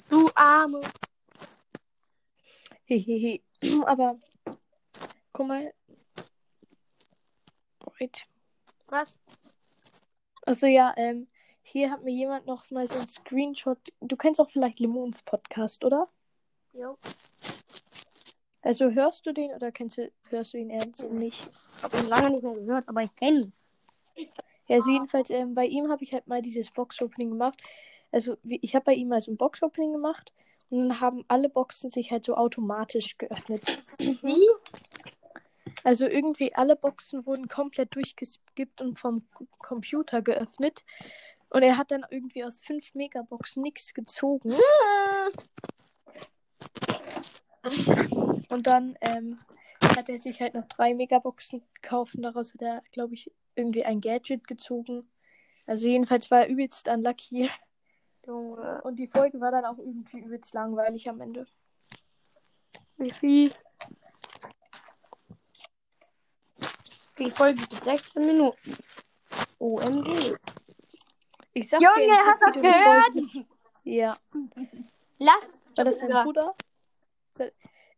Du 0.09 0.29
Arme. 0.35 0.81
Hehehe. 2.83 3.41
Aber 3.85 4.15
guck 5.31 5.47
mal. 5.47 5.73
Wait. 7.99 8.27
Was? 8.87 9.17
Also 10.45 10.67
ja, 10.67 10.93
ähm, 10.97 11.27
hier 11.61 11.89
hat 11.89 12.03
mir 12.03 12.11
jemand 12.11 12.47
noch 12.47 12.69
mal 12.69 12.85
so 12.85 12.97
einen 12.97 13.07
Screenshot. 13.07 13.79
Du 14.01 14.17
kennst 14.17 14.41
auch 14.41 14.49
vielleicht 14.49 14.81
Lemons 14.81 15.23
Podcast, 15.23 15.85
oder? 15.85 16.09
Jo. 16.73 16.97
Also 18.63 18.89
hörst 18.91 19.25
du 19.25 19.33
den 19.33 19.51
oder 19.51 19.71
kennst 19.71 19.97
du, 19.97 20.09
hörst 20.29 20.53
du 20.53 20.57
ihn 20.57 20.69
ernst 20.69 21.11
nicht? 21.11 21.49
Ich 21.77 21.83
hab 21.83 21.93
ihn 21.93 22.07
lange 22.07 22.31
nicht 22.31 22.43
mehr 22.43 22.55
gehört, 22.55 22.87
aber 22.87 23.03
ich 23.03 23.15
kenne 23.15 23.39
ihn. 23.41 23.53
Ja, 24.67 24.77
also 24.77 24.89
jedenfalls, 24.89 25.29
ähm, 25.29 25.53
bei 25.53 25.65
ihm 25.65 25.91
habe 25.91 26.03
ich 26.03 26.13
halt 26.13 26.27
mal 26.27 26.41
dieses 26.41 26.71
Box-Opening 26.71 27.31
gemacht. 27.31 27.61
Also 28.11 28.37
ich 28.43 28.73
habe 28.75 28.85
bei 28.85 28.93
ihm 28.93 29.09
mal 29.09 29.19
so 29.19 29.31
ein 29.31 29.37
Box-Opening 29.37 29.91
gemacht 29.91 30.31
und 30.69 30.87
dann 30.87 31.01
haben 31.01 31.25
alle 31.27 31.49
Boxen 31.49 31.89
sich 31.89 32.11
halt 32.11 32.25
so 32.25 32.35
automatisch 32.35 33.17
geöffnet. 33.17 33.63
Wie? 33.99 34.47
Also 35.83 36.07
irgendwie 36.07 36.55
alle 36.55 36.77
Boxen 36.77 37.25
wurden 37.25 37.49
komplett 37.49 37.93
durchgeskippt 37.95 38.81
und 38.81 38.97
vom 38.97 39.27
Computer 39.59 40.21
geöffnet. 40.21 40.85
Und 41.49 41.63
er 41.63 41.77
hat 41.77 41.91
dann 41.91 42.05
irgendwie 42.09 42.45
aus 42.45 42.61
fünf 42.61 42.95
Megaboxen 42.95 43.61
nichts 43.61 43.93
gezogen. 43.93 44.55
Und 48.49 48.67
dann 48.67 48.97
ähm, 49.01 49.39
hat 49.81 50.09
er 50.09 50.17
sich 50.17 50.41
halt 50.41 50.53
noch 50.53 50.67
drei 50.67 50.93
Megaboxen 50.93 51.63
gekauft 51.75 52.15
und 52.15 52.23
daraus 52.23 52.53
hat 52.53 52.61
er, 52.61 52.83
glaube 52.91 53.13
ich, 53.13 53.31
irgendwie 53.55 53.85
ein 53.85 54.01
Gadget 54.01 54.47
gezogen. 54.47 55.09
Also 55.65 55.87
jedenfalls 55.87 56.29
war 56.29 56.41
er 56.41 56.47
übelst 56.49 56.87
unlucky. 56.87 57.49
Junge. 58.25 58.81
Und 58.83 58.97
die 58.97 59.07
Folge 59.07 59.39
war 59.39 59.51
dann 59.51 59.65
auch 59.65 59.77
irgendwie 59.77 60.19
übelst 60.19 60.53
langweilig 60.53 61.09
am 61.09 61.21
Ende. 61.21 61.45
Wie 62.97 63.11
fies. 63.11 63.63
Die 67.17 67.31
Folge 67.31 67.61
geht 67.67 67.83
16 67.83 68.25
Minuten. 68.25 68.77
OMG. 69.59 70.35
Ich 71.53 71.69
sag 71.69 71.81
Junge, 71.81 71.95
dir, 71.99 72.13
hast 72.25 72.41
du 72.41 72.45
das 72.51 72.61
gehört? 72.61 73.13
Folge- 73.13 73.45
Ja. 73.83 74.17
Lass 75.19 75.35
War 75.75 75.85
das 75.85 75.99
dein 75.99 76.23
Bruder. 76.23 76.55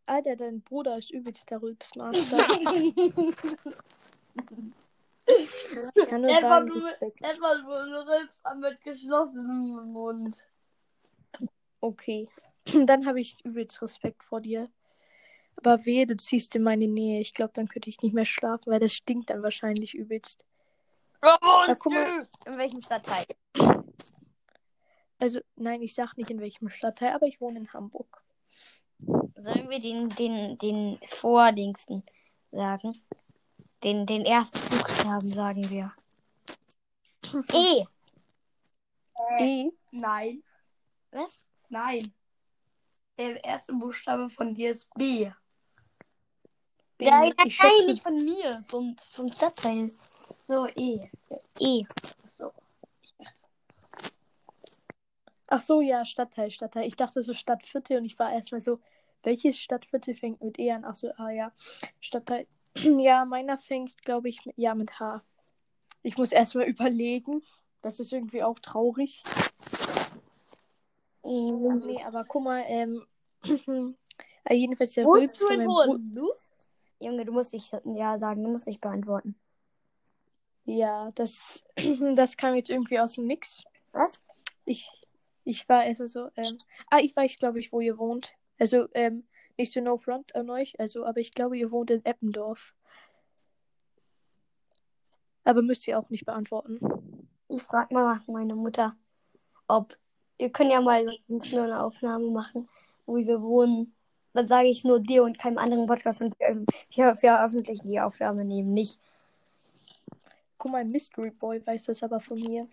Alter, 0.06 0.36
dein 0.36 0.60
Bruder 0.62 0.96
ist 0.98 1.10
übelst 1.10 1.50
der 1.50 1.62
Rülpsmaster. 1.62 2.46
Ich 5.28 6.08
kann 6.08 6.20
nur 6.20 6.30
Das 6.30 6.40
sagen, 6.40 6.68
nur- 6.68 6.76
Respekt. 6.76 7.20
Das 7.20 7.40
war 7.40 7.60
nur 7.62 7.80
ein 7.80 7.92
Rülpser 8.08 8.54
mit 8.54 8.80
geschlossenem 8.82 9.92
Mund. 9.92 10.46
Okay. 11.80 12.28
Dann 12.86 13.06
habe 13.06 13.20
ich 13.20 13.36
übelst 13.44 13.82
Respekt 13.82 14.22
vor 14.22 14.40
dir. 14.40 14.68
Aber 15.56 15.84
wehe, 15.84 16.06
du 16.06 16.16
ziehst 16.16 16.54
in 16.54 16.62
meine 16.62 16.86
Nähe. 16.86 17.20
Ich 17.20 17.32
glaube, 17.32 17.52
dann 17.54 17.66
könnte 17.66 17.88
ich 17.88 18.02
nicht 18.02 18.12
mehr 18.12 18.26
schlafen, 18.26 18.70
weil 18.70 18.78
das 18.78 18.92
stinkt 18.92 19.30
dann 19.30 19.42
wahrscheinlich 19.42 19.94
übelst. 19.94 20.44
Ja, 21.24 21.38
guck 21.78 21.92
mal. 21.92 22.28
In 22.44 22.58
welchem 22.58 22.82
Stadtteil? 22.82 23.24
Also, 25.18 25.40
nein, 25.56 25.80
ich 25.80 25.94
sag 25.94 26.14
nicht 26.18 26.30
in 26.30 26.40
welchem 26.40 26.68
Stadtteil, 26.68 27.14
aber 27.14 27.26
ich 27.26 27.40
wohne 27.40 27.58
in 27.60 27.72
Hamburg. 27.72 28.22
Sollen 29.36 29.68
wir 29.68 29.80
den, 29.80 30.08
den, 30.10 30.56
den 30.58 30.98
Vordingsten 31.10 32.02
sagen? 32.50 32.98
Den, 33.82 34.06
den 34.06 34.24
ersten 34.24 34.58
Buchstaben 34.58 35.28
sagen 35.32 35.68
wir. 35.68 35.92
E. 37.52 37.84
E. 39.38 39.70
Nein, 39.90 40.42
Was? 41.10 41.38
nein. 41.68 42.12
Der 43.18 43.42
erste 43.44 43.72
Buchstabe 43.72 44.30
von 44.30 44.54
dir 44.54 44.70
ist 44.72 44.92
B. 44.94 45.30
B. 46.96 47.10
Nein, 47.10 47.32
nein, 47.36 47.46
ich 47.46 47.56
schätze, 47.56 47.86
nicht 47.86 48.02
von 48.02 48.16
mir. 48.16 48.62
Vom, 48.68 48.96
vom 49.10 49.32
Stadtteil. 49.32 49.90
So, 50.46 50.66
E. 50.68 51.10
E. 51.58 51.84
So. 52.28 52.52
Ach 55.48 55.62
so, 55.62 55.80
ja, 55.80 56.04
Stadtteil, 56.04 56.50
Stadtteil. 56.50 56.86
Ich 56.86 56.96
dachte 56.96 57.22
so 57.22 57.32
Stadtviertel 57.32 57.98
und 57.98 58.04
ich 58.04 58.18
war 58.18 58.32
erstmal 58.32 58.60
so, 58.60 58.80
welches 59.26 59.58
Stadtviertel 59.58 60.14
fängt 60.14 60.40
mit 60.40 60.58
E 60.58 60.70
an? 60.70 60.84
Ach 60.86 60.94
so, 60.94 61.10
ah 61.16 61.30
ja, 61.30 61.52
Stadtteil. 62.00 62.46
Ja, 62.76 63.24
meiner 63.24 63.56
fängt, 63.56 64.02
glaube 64.02 64.28
ich, 64.28 64.44
mit, 64.44 64.56
ja, 64.58 64.74
mit 64.74 65.00
H. 65.00 65.22
Ich 66.02 66.16
muss 66.18 66.30
erstmal 66.30 66.66
überlegen. 66.68 67.42
Das 67.82 68.00
ist 68.00 68.12
irgendwie 68.12 68.42
auch 68.42 68.58
traurig. 68.58 69.22
e. 71.24 71.50
Nee, 71.52 72.02
aber 72.04 72.24
guck 72.24 72.44
mal, 72.44 72.64
ähm, 72.66 73.06
äh, 74.44 74.54
jedenfalls 74.54 74.92
der 74.92 75.06
Rülps 75.06 75.38
du 75.38 75.48
in. 75.48 75.66
Wohnlu? 75.66 76.30
Junge, 77.00 77.24
du 77.24 77.32
musst 77.32 77.52
nicht 77.52 77.72
ja 77.84 78.18
sagen, 78.18 78.42
du 78.44 78.50
musst 78.50 78.66
nicht 78.66 78.80
beantworten. 78.80 79.36
Ja, 80.64 81.10
das, 81.14 81.64
das 82.14 82.36
kam 82.36 82.54
jetzt 82.54 82.70
irgendwie 82.70 83.00
aus 83.00 83.14
dem 83.14 83.26
Nix. 83.26 83.64
Was? 83.92 84.22
Ich, 84.64 84.90
ich 85.44 85.68
war 85.68 85.84
erst 85.84 86.08
so, 86.08 86.28
ähm, 86.36 86.58
ah, 86.90 86.98
ich 86.98 87.16
weiß, 87.16 87.38
glaube 87.38 87.60
ich, 87.60 87.72
wo 87.72 87.80
ihr 87.80 87.98
wohnt. 87.98 88.36
Also, 88.58 88.88
ähm, 88.94 89.24
nicht 89.58 89.72
so 89.72 89.80
no 89.80 89.96
front 89.96 90.34
an 90.34 90.50
euch, 90.50 90.78
also, 90.78 91.04
aber 91.04 91.20
ich 91.20 91.32
glaube, 91.32 91.56
ihr 91.56 91.70
wohnt 91.70 91.90
in 91.90 92.04
Eppendorf. 92.04 92.74
Aber 95.44 95.62
müsst 95.62 95.86
ihr 95.86 95.98
auch 95.98 96.10
nicht 96.10 96.26
beantworten. 96.26 96.80
Ich 97.48 97.62
frag 97.62 97.90
mal 97.92 98.20
meine 98.26 98.54
Mutter, 98.54 98.96
ob. 99.68 99.96
Wir 100.38 100.50
können 100.50 100.70
ja 100.70 100.82
mal 100.82 101.06
uns 101.28 101.50
nur 101.50 101.62
eine 101.62 101.82
Aufnahme 101.82 102.28
machen, 102.30 102.68
wo 103.06 103.16
wir 103.16 103.40
wohnen. 103.40 103.94
Dann 104.34 104.48
sage 104.48 104.68
ich 104.68 104.84
nur 104.84 105.00
dir 105.00 105.22
und 105.22 105.38
keinem 105.38 105.56
anderen 105.56 105.86
Podcast 105.86 106.20
und 106.20 106.38
wir, 106.38 106.66
wir 106.90 107.16
veröffentlichen 107.16 107.88
die 107.88 108.00
Aufnahme 108.00 108.44
neben 108.44 108.74
nicht. 108.74 109.00
Guck 110.58 110.72
mal, 110.72 110.84
Mystery 110.84 111.30
Boy 111.30 111.66
weiß 111.66 111.84
das 111.84 112.02
aber 112.02 112.20
von 112.20 112.40
mir. 112.40 112.66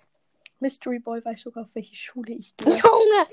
Mystery 0.59 0.99
Boy 0.99 1.23
weiß 1.23 1.41
sogar, 1.41 1.63
auf 1.63 1.75
welche 1.75 1.95
Schule 1.95 2.33
ich 2.33 2.57
gehe. 2.57 2.67
Junge! 2.67 3.27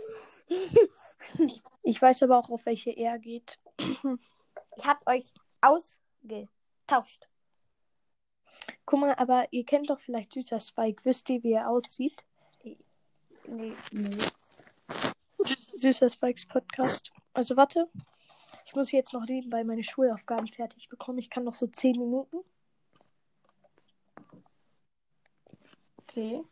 Ich 1.82 2.02
weiß 2.02 2.22
aber 2.22 2.38
auch, 2.38 2.50
auf 2.50 2.66
welche 2.66 2.90
er 2.90 3.18
geht. 3.18 3.58
Ich 3.78 4.84
hab 4.84 5.06
euch 5.08 5.32
ausgetauscht. 5.60 7.28
Guck 8.84 9.00
mal, 9.00 9.14
aber 9.14 9.46
ihr 9.52 9.64
kennt 9.64 9.90
doch 9.90 10.00
vielleicht 10.00 10.32
Süßer 10.32 10.60
Spike. 10.60 11.04
Wisst 11.04 11.30
ihr, 11.30 11.42
wie 11.42 11.52
er 11.52 11.70
aussieht? 11.70 12.24
Nee, 12.62 12.78
nee. 13.92 14.16
Süßer 15.72 16.10
Spikes 16.10 16.46
Podcast. 16.46 17.10
Also 17.32 17.56
warte. 17.56 17.88
Ich 18.66 18.74
muss 18.74 18.92
jetzt 18.92 19.12
noch 19.12 19.24
nebenbei 19.24 19.64
meine 19.64 19.82
Schulaufgaben 19.82 20.46
fertig 20.46 20.88
bekommen. 20.88 21.18
Ich 21.18 21.30
kann 21.30 21.44
noch 21.44 21.54
so 21.54 21.66
10 21.66 21.98
Minuten. 21.98 22.38
Okay. 26.02 26.44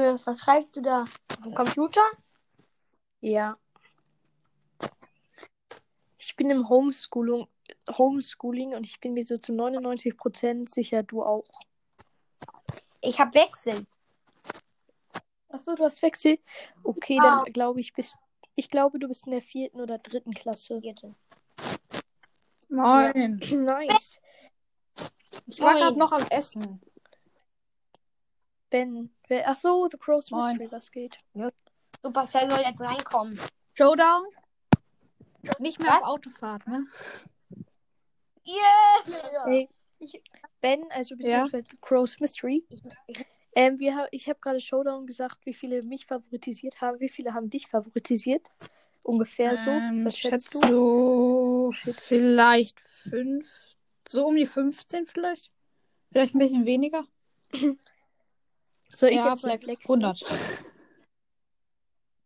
Junge, 0.00 0.18
was 0.24 0.40
schreibst 0.40 0.76
du 0.76 0.80
da? 0.80 1.02
Auf 1.02 1.42
dem 1.44 1.54
Computer? 1.54 2.00
Ja. 3.20 3.54
Ich 6.16 6.36
bin 6.36 6.50
im 6.50 6.68
Homeschooling, 6.68 7.46
Homeschooling 7.90 8.74
und 8.74 8.84
ich 8.86 8.98
bin 9.00 9.12
mir 9.12 9.24
so 9.24 9.36
zu 9.36 9.52
99% 9.52 10.70
sicher, 10.70 11.02
du 11.02 11.22
auch. 11.22 11.44
Ich 13.02 13.20
hab 13.20 13.34
Wechsel. 13.34 13.86
Achso, 15.50 15.74
du 15.74 15.84
hast 15.84 16.00
Wechsel? 16.02 16.38
Okay, 16.82 17.18
Ah. 17.20 17.42
dann 17.44 17.52
glaube 17.52 17.80
ich, 17.80 17.92
bist. 17.92 18.16
Ich 18.54 18.70
glaube, 18.70 18.98
du 18.98 19.08
bist 19.08 19.26
in 19.26 19.32
der 19.32 19.42
vierten 19.42 19.80
oder 19.80 19.98
dritten 19.98 20.32
Klasse. 20.32 20.80
Vierte. 20.80 21.14
Moin. 22.68 23.38
Nice. 23.52 24.20
Ich 25.46 25.60
war 25.60 25.74
gerade 25.74 25.98
noch 25.98 26.12
am 26.12 26.22
Essen. 26.30 26.80
Ben. 28.70 29.10
Wer, 29.28 29.48
ach 29.48 29.56
so, 29.56 29.88
The 29.90 29.98
Crow's 29.98 30.30
Moin. 30.30 30.56
Mystery, 30.56 30.72
was 30.72 30.90
geht? 30.90 31.18
Supercell 32.02 32.48
soll 32.50 32.60
jetzt 32.60 32.80
reinkommen. 32.80 33.38
Showdown? 33.74 34.24
Nicht 35.58 35.80
mehr 35.80 35.90
Was? 35.92 36.02
auf 36.02 36.08
Autofahrt, 36.08 36.66
ne? 36.66 36.86
Yeah! 38.46 39.44
Hey, 39.46 39.68
Ich- 39.98 40.22
Ben, 40.62 40.84
also 40.90 41.14
Ja? 41.16 41.42
beziehungsweise 41.44 41.66
The 41.70 41.76
Crow's 41.80 42.20
Mystery. 42.20 42.64
Ähm, 43.54 43.78
wir 43.78 43.96
ha 43.96 44.06
ich 44.12 44.28
habe 44.28 44.38
gerade 44.40 44.60
Showdown 44.60 45.06
gesagt, 45.06 45.38
wie 45.44 45.54
viele 45.54 45.82
mich 45.82 46.06
favoritisiert 46.06 46.80
haben. 46.80 47.00
Wie 47.00 47.08
viele 47.08 47.34
haben 47.34 47.50
dich 47.50 47.66
favoritisiert? 47.68 48.48
Ungefähr 49.02 49.56
so. 49.56 49.70
Ähm, 49.70 50.04
Was 50.04 50.16
schätzt 50.18 50.54
du? 50.54 50.60
so 50.60 51.72
vielleicht 51.72 52.78
fünf, 52.80 53.46
so 54.08 54.26
um 54.26 54.36
die 54.36 54.46
15 54.46 55.06
vielleicht. 55.06 55.50
Vielleicht 56.12 56.34
ein 56.34 56.38
bisschen 56.38 56.64
weniger. 56.66 57.04
Soll 58.94 59.10
ich 59.10 59.16
ja, 59.16 59.28
jetzt 59.30 59.40
flexen? 59.40 59.76
100. 59.82 60.24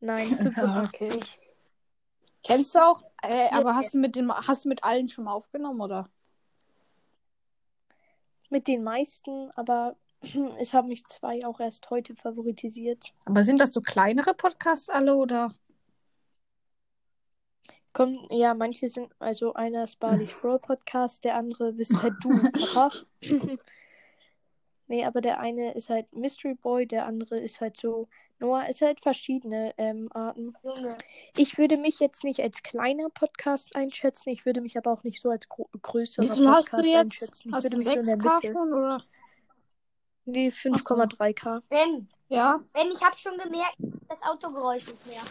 Nein, 0.00 0.26
85. 0.36 1.12
Okay. 1.12 1.20
Kennst 2.42 2.74
du 2.74 2.78
auch? 2.78 3.02
Äh, 3.22 3.46
Ja. 3.46 3.52
aber 3.52 3.74
hast 3.74 3.94
du 3.94 3.98
mit 3.98 4.16
dem, 4.16 4.32
hast 4.32 4.64
du 4.64 4.68
mit 4.68 4.84
allen 4.84 5.08
schon 5.08 5.24
mal 5.24 5.32
aufgenommen 5.32 5.80
oder? 5.80 6.08
Mit 8.50 8.68
den 8.68 8.84
meisten, 8.84 9.50
aber 9.52 9.96
es 10.58 10.74
haben 10.74 10.88
mich 10.88 11.06
zwei 11.06 11.44
auch 11.46 11.58
erst 11.58 11.88
heute 11.90 12.14
favoritisiert. 12.14 13.14
Aber 13.24 13.44
sind 13.44 13.60
das 13.60 13.72
so 13.72 13.80
kleinere 13.80 14.34
Podcasts 14.34 14.90
alle 14.90 15.16
oder? 15.16 15.54
Kommen, 17.94 18.18
ja, 18.30 18.54
manche 18.54 18.90
sind, 18.90 19.10
also 19.20 19.54
einer 19.54 19.84
ist 19.84 20.00
Barley's 20.00 20.38
Brawl 20.40 20.58
Podcast, 20.58 21.24
der 21.24 21.36
andere 21.36 21.72
bist 21.72 22.02
halt 22.02 22.14
du. 22.22 22.30
Nee, 24.94 25.04
aber 25.04 25.20
der 25.20 25.40
eine 25.40 25.74
ist 25.74 25.90
halt 25.90 26.12
Mystery 26.12 26.54
Boy, 26.54 26.86
der 26.86 27.06
andere 27.06 27.38
ist 27.40 27.60
halt 27.60 27.76
so, 27.76 28.08
Noah 28.38 28.68
ist 28.68 28.80
halt 28.80 29.00
verschiedene 29.00 29.74
ähm, 29.76 30.08
Arten. 30.12 30.54
Junge. 30.62 30.96
Ich 31.36 31.58
würde 31.58 31.76
mich 31.76 31.98
jetzt 31.98 32.22
nicht 32.22 32.40
als 32.40 32.62
kleiner 32.62 33.08
Podcast 33.10 33.74
einschätzen, 33.74 34.30
ich 34.30 34.46
würde 34.46 34.60
mich 34.60 34.76
aber 34.78 34.92
auch 34.92 35.02
nicht 35.02 35.20
so 35.20 35.30
als 35.30 35.48
gro 35.48 35.68
größerer 35.82 36.24
Wie 36.24 36.30
viel 36.30 36.48
hast 36.48 36.70
Podcast 36.70 36.86
du 36.86 36.90
jetzt? 36.90 37.00
einschätzen. 37.00 37.52
Hast 37.54 37.72
du 37.72 37.76
mich 37.76 37.86
so 37.88 37.92
in 37.92 38.06
der 38.06 38.16
6K 38.18 38.34
Mitte. 38.34 38.46
schon 38.52 38.72
oder? 38.72 39.04
Nee, 40.26 40.48
5,3k. 40.48 41.62
Ben, 41.68 42.08
Ja. 42.28 42.60
Ben, 42.72 42.88
ich 42.92 43.02
hab 43.02 43.18
schon 43.18 43.36
gemerkt, 43.36 43.76
das 44.08 44.22
Autogeräusch 44.22 44.86
nicht 44.86 45.06
mehr. 45.06 45.22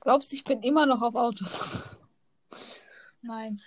Glaubst 0.00 0.30
du, 0.30 0.36
ich 0.36 0.44
bin 0.44 0.62
immer 0.62 0.86
noch 0.86 1.02
auf 1.02 1.14
Auto? 1.16 1.44
Nein. 3.22 3.60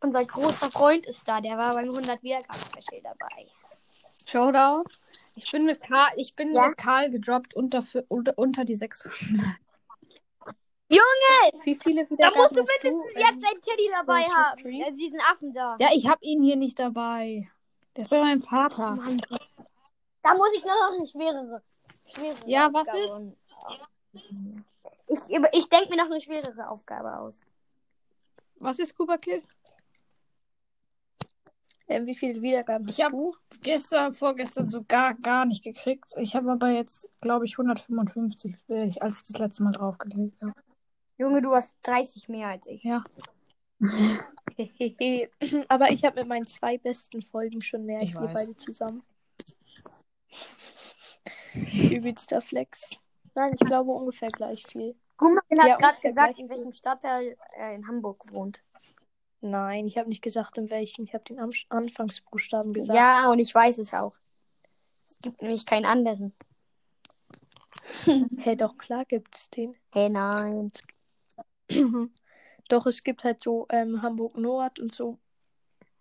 Unser 0.00 0.24
großer 0.24 0.70
Freund 0.70 1.06
ist 1.06 1.26
da, 1.26 1.40
der 1.40 1.56
war 1.58 1.74
beim 1.74 1.88
100 1.90 2.22
Wiedergaben-Special 2.22 3.02
dabei. 3.02 3.46
Showdown. 4.26 4.84
Ich 5.34 5.50
bin 5.50 5.64
mit 5.66 5.80
Karl, 5.80 6.12
ich 6.16 6.34
bin 6.36 6.52
Ja? 6.52 6.68
mit 6.68 6.76
Karl 6.78 7.10
gedroppt 7.10 7.54
unter, 7.54 7.82
unter, 8.08 8.36
unter 8.36 8.64
die 8.64 8.76
600. 8.76 9.16
Wie 11.64 11.74
viele 11.82 12.04
Da 12.04 12.10
Wiedergaben 12.10 12.38
musst 12.42 12.56
du 12.56 12.60
hast 12.60 12.68
du? 12.82 12.88
mindestens 12.88 13.14
jetzt 13.14 13.42
deinen 13.44 13.60
Teddy 13.60 13.90
dabei 13.90 14.22
haben. 14.22 14.72
Ja, 14.72 14.90
diesen 14.90 15.20
Affen 15.20 15.52
da. 15.52 15.76
Ja, 15.78 15.88
ich 15.92 16.06
hab 16.08 16.22
ihn 16.22 16.42
hier 16.42 16.56
nicht 16.56 16.78
dabei. 16.78 17.50
Der 17.96 18.04
ist 18.04 18.10
bei 18.10 18.20
meinem 18.20 18.42
Vater. 18.42 18.92
Mann. 18.92 19.20
Da 20.22 20.34
muss 20.34 20.48
ich 20.56 20.64
noch 20.64 20.92
eine 20.96 21.06
schwerere. 21.06 21.62
schwerere 22.06 22.48
Ja, 22.48 22.70
was 22.72 22.88
und- 23.10 23.36
Ich, 24.12 25.18
ich 25.52 25.68
denke 25.68 25.90
mir 25.90 25.96
noch 25.96 26.06
eine 26.10 26.20
schwerere 26.20 26.68
Aufgabe 26.70 27.18
aus. 27.18 27.42
Was 28.56 28.78
ist 28.78 28.90
Scuba 28.90 29.18
Kill? 29.18 29.42
Ähm, 31.88 32.06
wie 32.06 32.14
viele 32.14 32.42
Wiedergaben 32.42 32.86
hast 32.86 32.98
Ich 32.98 33.04
hab 33.04 33.12
du? 33.12 33.34
gestern, 33.62 34.12
vorgestern 34.12 34.68
so 34.70 34.84
gar, 34.86 35.14
gar 35.14 35.46
nicht 35.46 35.64
gekriegt. 35.64 36.12
Ich 36.18 36.36
habe 36.36 36.52
aber 36.52 36.68
jetzt, 36.68 37.10
glaube 37.20 37.46
ich, 37.46 37.56
155, 37.58 38.54
äh, 38.68 38.86
ich- 38.86 39.02
als 39.02 39.18
ich 39.18 39.22
das 39.32 39.38
letzte 39.38 39.62
Mal 39.62 39.72
draufgelegt 39.72 40.40
habe. 40.42 40.54
Junge, 41.16 41.40
du 41.42 41.52
hast 41.54 41.74
30 41.82 42.28
mehr 42.28 42.48
als 42.48 42.66
ich. 42.66 42.84
Ja. 42.84 43.02
Aber 45.68 45.90
ich 45.90 46.04
habe 46.04 46.20
mit 46.20 46.28
meinen 46.28 46.46
zwei 46.46 46.78
besten 46.78 47.22
Folgen 47.22 47.62
schon 47.62 47.84
mehr 47.86 48.02
Ich 48.02 48.16
als 48.16 48.24
weiß. 48.26 48.34
beide 48.34 48.56
zusammen. 48.56 49.02
Übelster 51.90 52.40
Flex. 52.42 52.96
Nein, 53.34 53.54
ich 53.54 53.60
glaube 53.66 53.90
ungefähr 53.92 54.30
gleich 54.30 54.64
viel. 54.66 54.94
Gummel 55.16 55.40
hat 55.58 55.66
Ja, 55.68 55.76
gerade 55.76 56.00
gesagt, 56.00 56.38
in 56.38 56.48
welchem 56.48 56.72
Stadtteil 56.72 57.36
er 57.56 57.72
in 57.74 57.86
Hamburg 57.88 58.22
wohnt. 58.32 58.62
Nein, 59.40 59.86
ich 59.86 59.96
habe 59.98 60.08
nicht 60.08 60.22
gesagt, 60.22 60.58
in 60.58 60.68
welchem. 60.70 61.04
Ich 61.04 61.14
habe 61.14 61.24
den 61.24 61.38
Am 61.38 61.50
Anfangsbuchstaben 61.68 62.72
gesagt. 62.72 62.96
Ja, 62.96 63.30
und 63.30 63.38
ich 63.38 63.54
weiß 63.54 63.78
es 63.78 63.92
auch. 63.94 64.14
Es 65.08 65.16
gibt 65.22 65.40
nämlich 65.42 65.64
keinen 65.66 65.84
anderen. 65.84 66.34
Hä, 68.38 68.56
doch, 68.56 68.76
klar 68.78 69.04
gibt's 69.04 69.50
den. 69.50 69.76
Hey, 69.92 70.08
nein. 70.10 70.72
Doch, 72.68 72.86
es 72.86 73.00
gibt 73.00 73.24
halt 73.24 73.42
so 73.42 73.66
ähm, 73.70 74.02
Hamburg 74.02 74.36
Nord 74.36 74.78
und 74.78 74.94
so. 74.94 75.18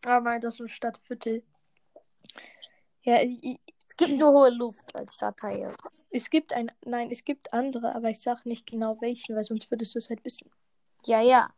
Aber 0.05 0.29
nein, 0.31 0.41
das 0.41 0.55
ist 0.55 0.61
ein 0.61 0.69
Stadtviertel. 0.69 1.43
Ja, 3.03 3.21
i- 3.21 3.39
i- 3.41 3.59
Es 3.89 3.95
gibt 3.95 4.19
nur 4.19 4.31
hohe 4.31 4.49
Luft 4.49 4.93
als 4.95 5.15
Stadtteil. 5.15 5.73
es 6.09 6.29
gibt 6.29 6.51
ein, 6.53 6.71
nein, 6.85 7.09
es 7.11 7.23
gibt 7.23 7.53
andere, 7.53 7.95
aber 7.95 8.09
ich 8.09 8.19
sag 8.21 8.45
nicht 8.45 8.65
genau 8.67 8.99
welchen, 9.01 9.35
weil 9.35 9.43
sonst 9.45 9.71
würdest 9.71 9.95
du 9.95 9.99
es 9.99 10.09
halt 10.09 10.23
wissen. 10.25 10.49
Ja, 11.05 11.21
ja. 11.21 11.49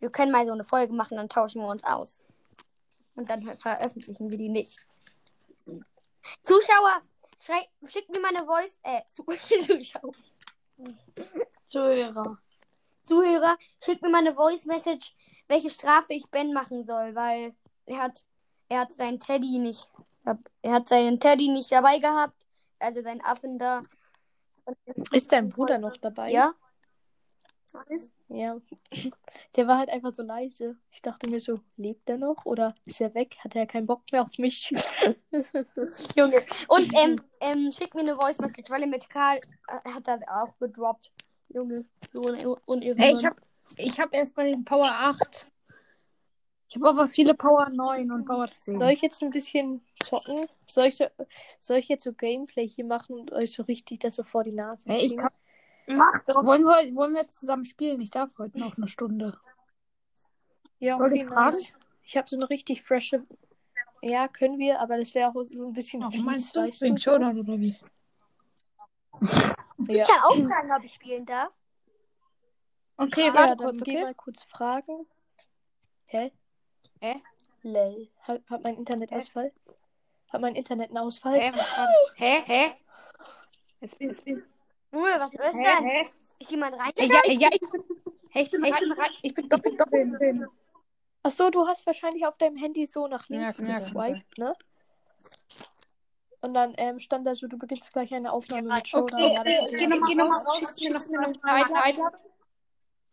Wir 0.00 0.10
können 0.10 0.32
mal 0.32 0.46
so 0.46 0.52
eine 0.52 0.64
Folge 0.64 0.92
machen, 0.92 1.16
dann 1.16 1.28
tauschen 1.28 1.60
wir 1.60 1.68
uns 1.68 1.84
aus. 1.84 2.20
Und 3.14 3.28
dann 3.30 3.42
veröffentlichen 3.58 4.30
wir 4.30 4.38
die 4.38 4.48
nicht. 4.48 4.88
Zuschauer, 6.42 7.02
schrei 7.38 7.68
schickt 7.86 8.10
mir 8.10 8.20
mal 8.20 8.34
eine 8.34 8.46
Voice. 8.46 8.78
Äh, 8.82 9.02
Zu 9.14 9.24
Zuschauer. 9.66 10.12
Zuhörer. 11.68 12.38
Zuhörer, 13.04 13.58
schickt 13.84 14.02
mir 14.02 14.08
mal 14.08 14.18
eine 14.18 14.34
Voice 14.34 14.66
Message, 14.66 15.14
welche 15.48 15.70
Strafe 15.70 16.14
ich 16.14 16.26
Ben 16.30 16.52
machen 16.52 16.84
soll, 16.84 17.14
weil 17.14 17.54
er 17.86 17.98
hat, 17.98 18.24
er 18.68 18.80
hat 18.80 18.92
seinen 18.92 19.18
Teddy 19.18 19.58
nicht, 19.58 19.88
er 20.62 20.72
hat 20.72 20.88
seinen 20.88 21.18
Teddy 21.18 21.48
nicht 21.48 21.72
dabei 21.72 21.98
gehabt, 21.98 22.34
also 22.78 23.02
seinen 23.02 23.20
Affen 23.22 23.58
da. 23.58 23.82
Ist 25.10 25.32
dein 25.32 25.48
Bruder 25.48 25.78
noch 25.78 25.96
dabei? 25.96 26.30
Ja? 26.30 26.54
Was? 27.72 28.12
Ja. 28.28 28.56
Der 29.56 29.66
war 29.66 29.78
halt 29.78 29.90
einfach 29.90 30.14
so 30.14 30.22
leise. 30.22 30.76
Ich 30.92 31.02
dachte 31.02 31.28
mir 31.28 31.40
so, 31.40 31.60
lebt 31.76 32.08
er 32.08 32.18
noch 32.18 32.44
oder 32.44 32.74
ist 32.84 33.00
er 33.00 33.14
weg? 33.14 33.36
Hat 33.40 33.54
er 33.54 33.66
keinen 33.66 33.86
Bock 33.86 34.02
mehr 34.12 34.22
auf 34.22 34.38
mich? 34.38 34.70
Junge. 36.16 36.42
Und 36.68 36.92
ähm, 36.98 37.20
ähm, 37.40 37.72
schickt 37.72 37.94
mir 37.94 38.00
eine 38.00 38.16
Voice 38.16 38.38
Message, 38.38 38.70
weil 38.70 38.82
er 38.82 38.88
mit 38.88 39.08
Karl 39.08 39.38
äh, 39.38 39.90
hat 39.90 40.06
das 40.06 40.20
auch 40.28 40.56
gedroppt. 40.58 41.12
Junge, 41.48 41.84
so 42.12 42.26
ein 42.26 42.46
unirre. 42.66 42.98
Ey, 42.98 43.12
ich 43.12 43.24
hab, 43.24 43.36
ich 43.76 43.98
hab 43.98 44.14
erst 44.14 44.36
den 44.36 44.64
Power 44.64 44.90
8. 44.90 45.48
Ich 46.68 46.76
habe 46.76 46.88
aber 46.88 47.08
viele 47.08 47.34
Power 47.34 47.68
9 47.68 48.12
und 48.12 48.24
Power 48.24 48.46
10. 48.46 48.78
Soll 48.78 48.90
ich 48.90 49.00
jetzt 49.02 49.20
ein 49.24 49.30
bisschen 49.30 49.84
zocken? 50.04 50.46
Soll 50.66 50.86
ich, 50.86 50.96
so, 50.96 51.06
soll 51.58 51.78
ich 51.78 51.88
jetzt 51.88 52.04
so 52.04 52.12
Gameplay 52.12 52.68
hier 52.68 52.84
machen 52.84 53.18
und 53.18 53.32
euch 53.32 53.52
so 53.52 53.64
richtig 53.64 53.98
das 53.98 54.14
so 54.14 54.22
vor 54.22 54.44
die 54.44 54.52
Nase 54.52 54.88
Ey, 54.88 55.04
ich 55.04 55.16
kann, 55.16 55.32
Mach 55.86 56.24
doch. 56.26 56.44
wollen, 56.44 56.62
wir, 56.62 56.94
wollen 56.94 57.14
wir 57.14 57.22
jetzt 57.22 57.36
zusammen 57.36 57.64
spielen? 57.64 58.00
Ich 58.00 58.10
darf 58.10 58.30
heute 58.38 58.58
noch 58.58 58.76
eine 58.76 58.88
Stunde. 58.88 59.38
Ja, 60.78 60.96
Soll 60.96 61.08
okay, 61.08 61.16
ich 61.16 61.24
fragen? 61.26 61.56
nice. 61.56 61.72
Ich 62.04 62.16
habe 62.16 62.28
so 62.28 62.36
eine 62.36 62.48
richtig 62.48 62.82
frische. 62.82 63.26
Ja, 64.02 64.28
können 64.28 64.58
wir, 64.58 64.80
aber 64.80 64.96
das 64.96 65.14
wäre 65.14 65.28
auch 65.30 65.44
so 65.46 65.66
ein 65.66 65.72
bisschen 65.72 66.02
Ach, 66.02 66.10
fies, 66.10 66.22
meinst 66.22 66.56
du? 66.56 66.60
Wegen? 66.62 66.98
Showdown 66.98 67.38
oder 67.38 67.58
wie? 67.58 67.76
Ich 69.88 69.96
Ja. 69.96 70.06
kann 70.06 70.22
auch 70.22 70.48
fragen, 70.48 70.72
ob 70.72 70.84
ich 70.84 70.94
spielen 70.94 71.26
darf. 71.26 71.52
Okay, 72.96 73.26
ja, 73.26 73.34
warte 73.34 73.56
dann 73.56 73.66
kurz, 73.66 73.82
geh 73.82 73.92
okay? 73.96 74.02
mal 74.02 74.14
kurz 74.14 74.42
fragen. 74.44 75.06
Hä? 76.06 76.32
Hä? 77.00 77.22
Lel. 77.62 78.08
Hat, 78.20 78.42
hat 78.48 78.62
mein 78.62 78.76
Internet 78.76 79.12
Ausfall? 79.12 79.52
Hat 80.32 80.40
mein 80.40 80.54
Internet 80.54 80.88
einen 80.90 80.98
Ausfall? 80.98 81.38
Hä, 81.38 81.52
Hä, 82.14 82.42
hä? 82.46 82.72
Jetzt 83.80 83.98
bin, 83.98 84.08
jetzt 84.08 84.24
bin, 84.24 84.42
Junge, 84.92 85.20
was 85.20 85.32
ist 85.32 85.58
hä, 85.58 85.64
das? 85.64 85.84
hä? 85.84 86.06
Ist 86.40 86.50
jemand 86.50 86.78
rein? 86.78 86.92
Ey, 86.96 87.08
ja, 87.08 87.20
ja, 87.26 87.48
ich 87.52 87.60
bin, 87.60 87.84
hä, 88.30 88.40
ich 88.40 88.50
bin, 88.50 88.64
rein, 88.64 88.72
ich 89.22 89.34
bin, 89.34 89.44
ich 89.44 89.48
bin, 89.48 89.48
ich 89.52 89.62
bin 89.62 89.76
doch 89.76 89.86
drin. 89.86 90.46
Ach 91.22 91.30
so, 91.30 91.50
du 91.50 91.66
hast 91.66 91.86
wahrscheinlich 91.86 92.26
auf 92.26 92.36
deinem 92.38 92.56
Handy 92.56 92.86
so 92.86 93.06
nach 93.06 93.28
links 93.28 93.58
ja, 93.58 93.66
geswiped, 93.66 94.38
ne? 94.38 94.54
Und 96.40 96.54
dann 96.54 96.74
ähm, 96.78 96.98
stand 96.98 97.26
da 97.26 97.34
so, 97.34 97.46
du 97.46 97.58
beginnst 97.58 97.92
gleich 97.92 98.14
eine 98.14 98.32
Aufnahme 98.32 98.74
mit 98.74 98.88
Showdown. 98.88 99.20
Okay, 99.20 99.34
äh, 99.34 99.36
hab 99.36 99.46
ich 99.46 99.72
ich 99.72 99.78
geh 99.78 99.86
noch 99.86 99.96
auch 99.98 100.44
mal 100.44 100.58
gesehen. 100.58 100.92
raus, 100.92 101.02
raus, 101.02 101.08
mir 101.10 101.20
noch 101.20 101.42
mal 101.42 101.64
eine 101.64 101.82
Einladung. 101.82 102.20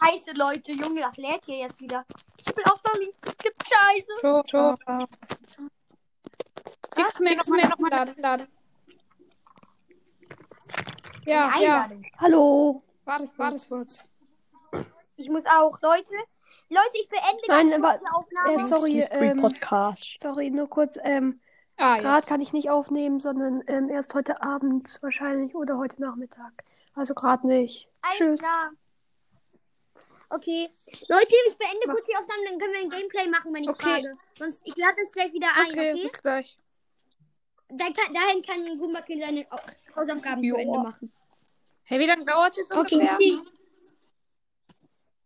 Scheiße, 0.01 0.31
Leute, 0.33 0.71
Junge, 0.71 1.01
das 1.01 1.17
lädt 1.17 1.43
hier 1.45 1.57
jetzt 1.57 1.81
wieder. 1.81 2.05
Ich 2.39 2.55
will 2.55 2.63
auf 2.71 2.81
der 2.81 3.01
Link. 3.01 3.15
Es 3.25 3.37
gibt 3.37 3.63
Scheiße. 3.67 4.13
Show, 4.21 4.43
Show. 4.45 4.75
Gibst 6.95 7.19
mir 7.19 7.35
noch 7.35 7.47
mal 7.47 7.67
noch 7.67 7.77
mal 7.79 8.15
laden. 8.17 8.47
Ja, 11.27 11.49
Eine 11.49 11.63
ja. 11.65 11.89
Hallo. 12.19 12.83
Warte, 13.05 13.29
warte 13.37 13.57
kurz. 13.67 13.99
Ich 15.17 15.29
muss 15.29 15.43
auch, 15.45 15.79
Leute. 15.81 16.13
Leute, 16.69 16.91
ich 16.93 17.09
beende 17.09 17.41
Nein, 17.47 17.69
ganz 17.69 17.83
aber- 17.83 17.89
kurz 17.97 18.01
die 18.01 18.15
Aufnahme. 18.15 18.63
Äh, 18.63 18.67
sorry, 18.67 19.05
ähm, 19.11 19.41
Podcast. 19.41 20.17
sorry, 20.21 20.49
nur 20.51 20.69
kurz. 20.69 20.97
Ähm, 21.03 21.39
Ah, 21.79 21.97
Gerade 21.97 22.25
kann 22.25 22.41
ich 22.41 22.53
nicht 22.53 22.71
aufnehmen, 22.71 23.19
sondern 23.19 23.63
ähm, 23.67 23.87
erst 23.89 24.11
heute 24.15 24.41
Abend 24.41 24.97
wahrscheinlich 25.01 25.53
oder 25.53 25.77
heute 25.77 26.01
Nachmittag. 26.01 26.63
Also 26.95 27.13
gerade 27.13 27.45
nicht. 27.45 27.87
Alles 28.01 28.17
Tschüss. 28.17 28.39
klar. 28.39 28.71
Okay. 30.31 30.69
Leute, 31.07 31.35
ich 31.47 31.55
beende 31.57 31.85
kurz 31.87 32.07
die 32.07 32.15
Aufnahme, 32.15 32.41
dann 32.49 32.57
können 32.57 32.73
wir 32.73 32.79
ein 32.81 32.89
Gameplay 32.89 33.29
machen, 33.29 33.53
wenn 33.53 33.61
ich 33.61 33.69
Okay. 33.69 33.83
frage. 34.01 34.11
Sonst, 34.39 34.67
ich 34.67 34.75
lade 34.75 34.95
es 35.03 35.11
gleich 35.11 35.31
wieder 35.33 35.49
ein, 35.55 35.69
Okay, 35.69 35.91
okay? 35.91 36.01
bis 36.01 36.13
gleich. 36.13 36.57
Dann 37.69 37.93
kann, 37.93 38.11
dahin 38.11 38.41
kann 38.43 38.79
Gumbakill 38.79 39.21
seine 39.21 39.45
Au- 39.51 39.95
Hausaufgaben 39.95 40.41
zu 40.41 40.47
Joa. 40.49 40.59
Ende 40.59 40.79
machen. 40.79 41.13
Hey, 41.89 41.99
wie 41.99 42.05
lange 42.05 42.25
dauert 42.25 42.51
es 42.51 42.57
jetzt 42.57 42.71
Okay, 42.73 42.97
ungefähr? 42.97 43.17
tschüss. 43.17 43.43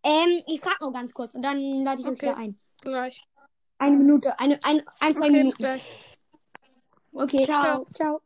Ähm, 0.03 0.43
ich 0.47 0.61
frage 0.61 0.77
nur 0.81 0.93
ganz 0.93 1.11
kurz 1.13 1.33
und 1.33 1.41
dann 1.41 1.57
lade 1.83 2.01
ich 2.01 2.07
euch 2.07 2.13
Okay. 2.13 2.27
wieder 2.27 2.37
ein. 2.37 2.59
Gleich. 2.81 3.23
Eine 3.79 3.97
Minute, 3.97 4.39
eine, 4.39 4.59
ein, 4.63 4.83
ein 4.99 5.15
zwei 5.15 5.29
Okay, 5.29 5.43
Minuten. 5.43 5.81
Okay, 7.13 7.45
Ciao. 7.45 7.61
ciao. 7.61 7.87
ciao. 7.95 8.21